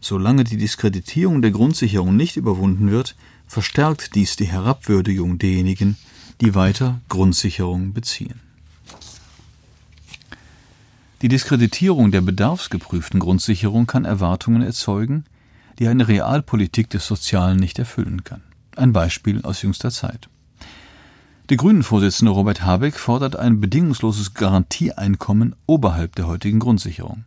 Solange 0.00 0.44
die 0.44 0.56
Diskreditierung 0.56 1.42
der 1.42 1.50
Grundsicherung 1.50 2.16
nicht 2.16 2.36
überwunden 2.36 2.90
wird, 2.90 3.16
verstärkt 3.46 4.14
dies 4.14 4.36
die 4.36 4.46
Herabwürdigung 4.46 5.38
derjenigen, 5.38 5.96
die 6.40 6.54
weiter 6.54 7.00
Grundsicherung 7.08 7.92
beziehen. 7.92 8.40
Die 11.22 11.28
Diskreditierung 11.28 12.12
der 12.12 12.20
bedarfsgeprüften 12.20 13.20
Grundsicherung 13.20 13.86
kann 13.86 14.04
Erwartungen 14.04 14.62
erzeugen, 14.62 15.24
die 15.78 15.88
eine 15.88 16.08
Realpolitik 16.08 16.90
des 16.90 17.06
Sozialen 17.06 17.56
nicht 17.58 17.78
erfüllen 17.78 18.24
kann. 18.24 18.42
Ein 18.76 18.92
Beispiel 18.92 19.42
aus 19.42 19.62
jüngster 19.62 19.90
Zeit. 19.90 20.28
Der 21.48 21.58
Grünen-Vorsitzende 21.58 22.32
Robert 22.32 22.64
Habeck 22.64 22.98
fordert 22.98 23.36
ein 23.36 23.60
bedingungsloses 23.60 24.34
Garantieeinkommen 24.34 25.54
oberhalb 25.66 26.16
der 26.16 26.26
heutigen 26.26 26.58
Grundsicherung. 26.58 27.24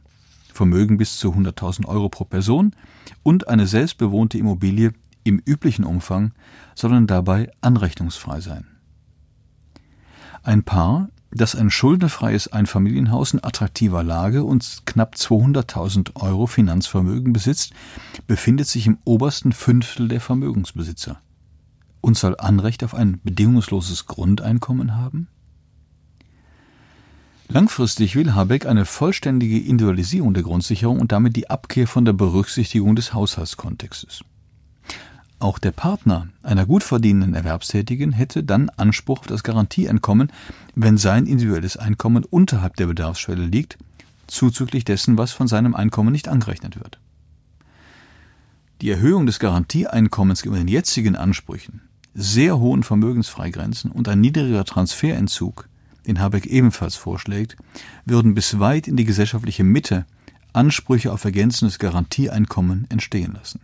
Vermögen 0.54 0.98
bis 0.98 1.18
zu 1.18 1.32
100.000 1.32 1.86
Euro 1.86 2.10
pro 2.10 2.26
Person 2.26 2.76
und 3.24 3.48
eine 3.48 3.66
selbstbewohnte 3.66 4.38
Immobilie 4.38 4.92
im 5.24 5.42
üblichen 5.46 5.86
Umfang 5.86 6.34
sollen 6.76 7.08
dabei 7.08 7.50
anrechnungsfrei 7.62 8.42
sein. 8.42 8.68
Ein 10.44 10.64
Paar, 10.64 11.08
das 11.32 11.56
ein 11.56 11.70
schuldenfreies 11.70 12.50
Einfamilienhaus 12.50 13.32
in 13.32 13.42
attraktiver 13.42 14.04
Lage 14.04 14.44
und 14.44 14.82
knapp 14.86 15.16
200.000 15.16 16.18
Euro 16.18 16.46
Finanzvermögen 16.46 17.32
besitzt, 17.32 17.72
befindet 18.28 18.68
sich 18.68 18.86
im 18.86 18.98
obersten 19.06 19.54
Fünftel 19.54 20.10
der 20.10 20.20
Vermögensbesitzer 20.20 21.22
und 22.02 22.18
soll 22.18 22.36
Anrecht 22.38 22.84
auf 22.84 22.94
ein 22.94 23.20
bedingungsloses 23.24 24.06
Grundeinkommen 24.06 24.96
haben? 24.96 25.28
Langfristig 27.52 28.16
will 28.16 28.36
Habeck 28.36 28.68
eine 28.68 28.86
vollständige 28.86 29.58
Individualisierung 29.58 30.36
der 30.36 30.44
Grundsicherung 30.44 31.00
und 31.00 31.12
damit 31.12 31.36
die 31.36 31.50
Abkehr 31.50 31.88
von 31.88 32.06
der 32.06 32.14
Berücksichtigung 32.14 32.96
des 32.96 33.14
Haushaltskontextes. 33.14 34.22
Auch 35.40 35.58
der 35.58 35.72
Partner 35.72 36.28
einer 36.44 36.68
gut 36.68 36.84
verdienenden 36.84 37.34
Erwerbstätigen 37.34 38.12
hätte 38.12 38.44
dann 38.44 38.70
Anspruch 38.70 39.20
auf 39.20 39.28
das 39.28 39.44
Garantieeinkommen, 39.44 40.32
wenn 40.76 40.98
sein 40.98 41.26
individuelles 41.26 41.78
Einkommen 41.78 42.24
unterhalb 42.24 42.76
der 42.76 42.88
Bedarfsschwelle 42.88 43.46
liegt, 43.46 43.78
zuzüglich 44.28 44.84
dessen, 44.84 45.18
was 45.18 45.32
von 45.32 45.48
seinem 45.48 45.76
Einkommen 45.76 46.12
nicht 46.12 46.28
angerechnet 46.28 46.80
wird. 46.80 47.00
Die 48.82 48.92
Erhöhung 48.92 49.26
des 49.26 49.40
Garantieeinkommens 49.40 50.42
gegenüber 50.42 50.64
den 50.64 50.68
jetzigen 50.68 51.16
Ansprüchen, 51.16 51.82
sehr 52.14 52.60
hohen 52.60 52.84
Vermögensfreigrenzen 52.84 53.92
und 53.92 54.08
ein 54.08 54.22
niedriger 54.22 54.66
Transferentzug, 54.66 55.68
den 56.08 56.20
Habeck 56.20 56.46
ebenfalls 56.46 56.96
vorschlägt, 56.96 57.56
würden 58.06 58.34
bis 58.34 58.60
weit 58.60 58.88
in 58.88 58.98
die 58.98 59.06
gesellschaftliche 59.06 59.64
Mitte 59.64 60.06
Ansprüche 60.54 61.12
auf 61.12 61.24
ergänzendes 61.24 61.78
Garantieeinkommen 61.80 62.88
entstehen 62.90 63.34
lassen. 63.34 63.62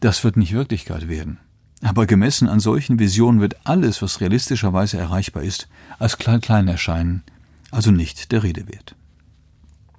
Das 0.00 0.24
wird 0.24 0.36
nicht 0.36 0.52
Wirklichkeit 0.52 1.08
werden. 1.08 1.38
Aber 1.82 2.06
gemessen 2.06 2.48
an 2.48 2.60
solchen 2.60 2.98
Visionen 2.98 3.40
wird 3.40 3.56
alles, 3.64 4.02
was 4.02 4.20
realistischerweise 4.20 4.98
erreichbar 4.98 5.42
ist, 5.42 5.68
als 5.98 6.18
klein 6.18 6.40
klein 6.40 6.66
erscheinen, 6.66 7.22
also 7.70 7.90
nicht 7.90 8.32
der 8.32 8.42
Rede 8.42 8.66
wert. 8.68 8.96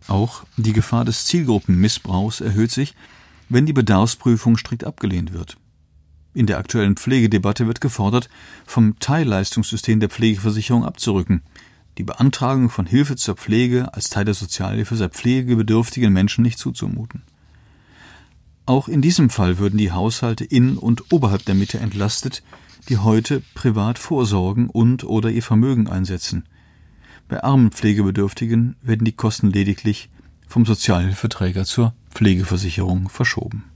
Auch 0.08 0.43
die 0.58 0.73
Gefahr 0.73 1.06
des 1.06 1.25
Zielgruppenmissbrauchs 1.25 2.41
erhöht 2.41 2.71
sich, 2.71 2.95
wenn 3.47 3.65
die 3.65 3.73
Bedarfsprüfung 3.73 4.58
strikt 4.58 4.84
abgelehnt 4.84 5.34
wird. 5.34 5.58
In 6.34 6.46
der 6.46 6.60
aktuellen 6.60 6.96
Pflegedebatte 6.96 7.65
wird 7.65 7.82
gefordert, 7.82 8.30
vom 8.65 9.00
Teilleistungssystem 9.00 10.00
der 10.00 10.10
Pflegeversicherung 10.10 10.86
abzurücken. 10.86 11.42
Die 11.98 12.04
Beantragung 12.04 12.70
von 12.70 12.86
Hilfe 12.86 13.15
zur 13.15 13.36
Pflege 13.36 13.94
als 13.94 14.10
Teil 14.10 14.26
der 14.26 14.34
Sozialhilfe 14.34 14.96
sei 14.96 15.10
pflegebedürftigen 15.10 16.13
Menschen 16.13 16.44
nicht 16.44 16.60
zuzumuten. 16.60 17.24
Auch 18.65 18.88
in 18.88 19.02
diesem 19.02 19.32
Fall 19.32 19.58
würden 19.58 19.80
die 19.80 19.92
Haushalte 19.92 20.46
in 20.46 20.78
und 20.78 21.12
oberhalb 21.12 21.44
der 21.46 21.56
Mitte 21.56 21.80
entlastet, 21.80 22.44
die 22.88 23.00
heute 23.00 23.42
privat 23.56 23.98
vorsorgen 23.98 24.70
und 24.70 25.04
oder 25.04 25.32
ihr 25.32 25.44
Vermögen 25.44 25.88
einsetzen. 25.88 26.46
Bei 27.28 27.44
armen 27.44 27.72
Pflegebedürftigen 27.72 28.76
werden 28.82 29.06
die 29.06 29.12
Kosten 29.12 29.50
lediglich 29.50 30.10
vom 30.48 30.65
Sozialhilfeträger 30.65 31.65
zur 31.65 31.94
Pflegeversicherung 32.12 33.10
verschoben. 33.10 33.68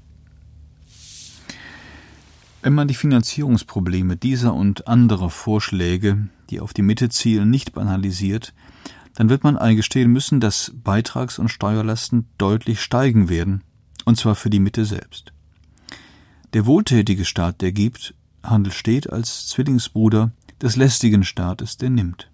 Wenn 2.63 2.75
man 2.75 2.87
die 2.87 2.93
Finanzierungsprobleme 2.93 4.15
dieser 4.15 4.53
und 4.53 4.87
anderer 4.87 5.29
Vorschläge, 5.29 6.29
die 6.49 6.61
auf 6.61 6.73
die 6.73 6.81
Mitte 6.81 7.09
zielen, 7.09 7.49
nicht 7.49 7.73
banalisiert, 7.73 8.53
dann 9.15 9.27
wird 9.27 9.43
man 9.43 9.57
eingestehen 9.57 10.09
müssen, 10.09 10.39
dass 10.39 10.71
Beitrags- 10.73 11.39
und 11.39 11.49
Steuerlasten 11.49 12.25
deutlich 12.37 12.79
steigen 12.79 13.27
werden 13.27 13.63
und 14.05 14.17
zwar 14.17 14.35
für 14.35 14.49
die 14.49 14.61
Mitte 14.61 14.85
selbst. 14.85 15.33
Der 16.53 16.65
wohltätige 16.65 17.25
Staat, 17.25 17.59
der 17.59 17.73
gibt, 17.73 18.15
handelt 18.43 18.75
steht 18.75 19.11
als 19.11 19.49
Zwillingsbruder 19.49 20.31
des 20.61 20.77
lästigen 20.77 21.25
Staates, 21.25 21.75
der 21.75 21.89
nimmt. 21.89 22.31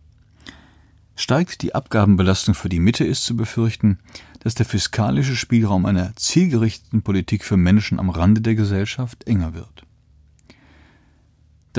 Steigt 1.16 1.64
die 1.64 1.74
Abgabenbelastung 1.74 2.54
für 2.54 2.70
die 2.70 2.80
Mitte, 2.80 3.04
ist 3.04 3.24
zu 3.24 3.36
befürchten, 3.36 3.98
dass 4.42 4.54
der 4.54 4.68
fiskalische 4.68 5.36
Spielraum 5.36 5.88
einer 5.88 6.16
zielgerichteten 6.16 7.02
Politik 7.02 7.44
für 7.44 7.58
Menschen 7.58 8.00
am 8.00 8.12
Rande 8.12 8.42
der 8.42 8.54
Gesellschaft 8.54 9.26
enger 9.26 9.56
wird. 9.56 9.89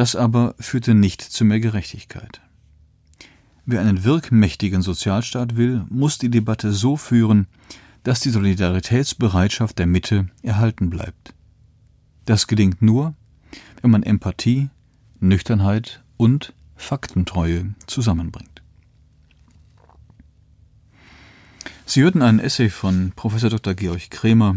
Das 0.00 0.16
aber 0.16 0.54
führte 0.58 0.94
nicht 0.94 1.20
zu 1.20 1.44
mehr 1.44 1.60
Gerechtigkeit. 1.60 2.40
Wer 3.66 3.82
einen 3.82 4.02
wirkmächtigen 4.02 4.80
Sozialstaat 4.80 5.58
will, 5.58 5.84
muss 5.90 6.16
die 6.16 6.30
Debatte 6.30 6.72
so 6.72 6.96
führen, 6.96 7.48
dass 8.02 8.20
die 8.20 8.30
Solidaritätsbereitschaft 8.30 9.78
der 9.78 9.86
Mitte 9.86 10.30
erhalten 10.42 10.88
bleibt. 10.88 11.34
Das 12.24 12.46
gelingt 12.46 12.80
nur, 12.80 13.12
wenn 13.82 13.90
man 13.90 14.02
Empathie, 14.02 14.70
Nüchternheit 15.18 16.02
und 16.16 16.54
Faktentreue 16.76 17.74
zusammenbringt. 17.86 18.62
Sie 21.84 22.00
hörten 22.00 22.22
einen 22.22 22.40
Essay 22.40 22.70
von 22.70 23.12
Prof. 23.14 23.38
Dr. 23.38 23.74
Georg 23.74 24.10
Kremer. 24.10 24.56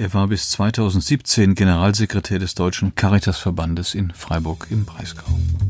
Er 0.00 0.14
war 0.14 0.28
bis 0.28 0.48
2017 0.48 1.54
Generalsekretär 1.54 2.38
des 2.38 2.54
Deutschen 2.54 2.94
Caritasverbandes 2.94 3.94
in 3.94 4.12
Freiburg 4.12 4.68
im 4.70 4.86
Breisgau. 4.86 5.26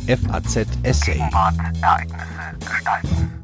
FAZ 0.06 0.68
Essay. 0.84 1.14
Gegenwart, 1.14 1.56
Ereignisse 1.82 2.26
gestalten. 2.64 3.39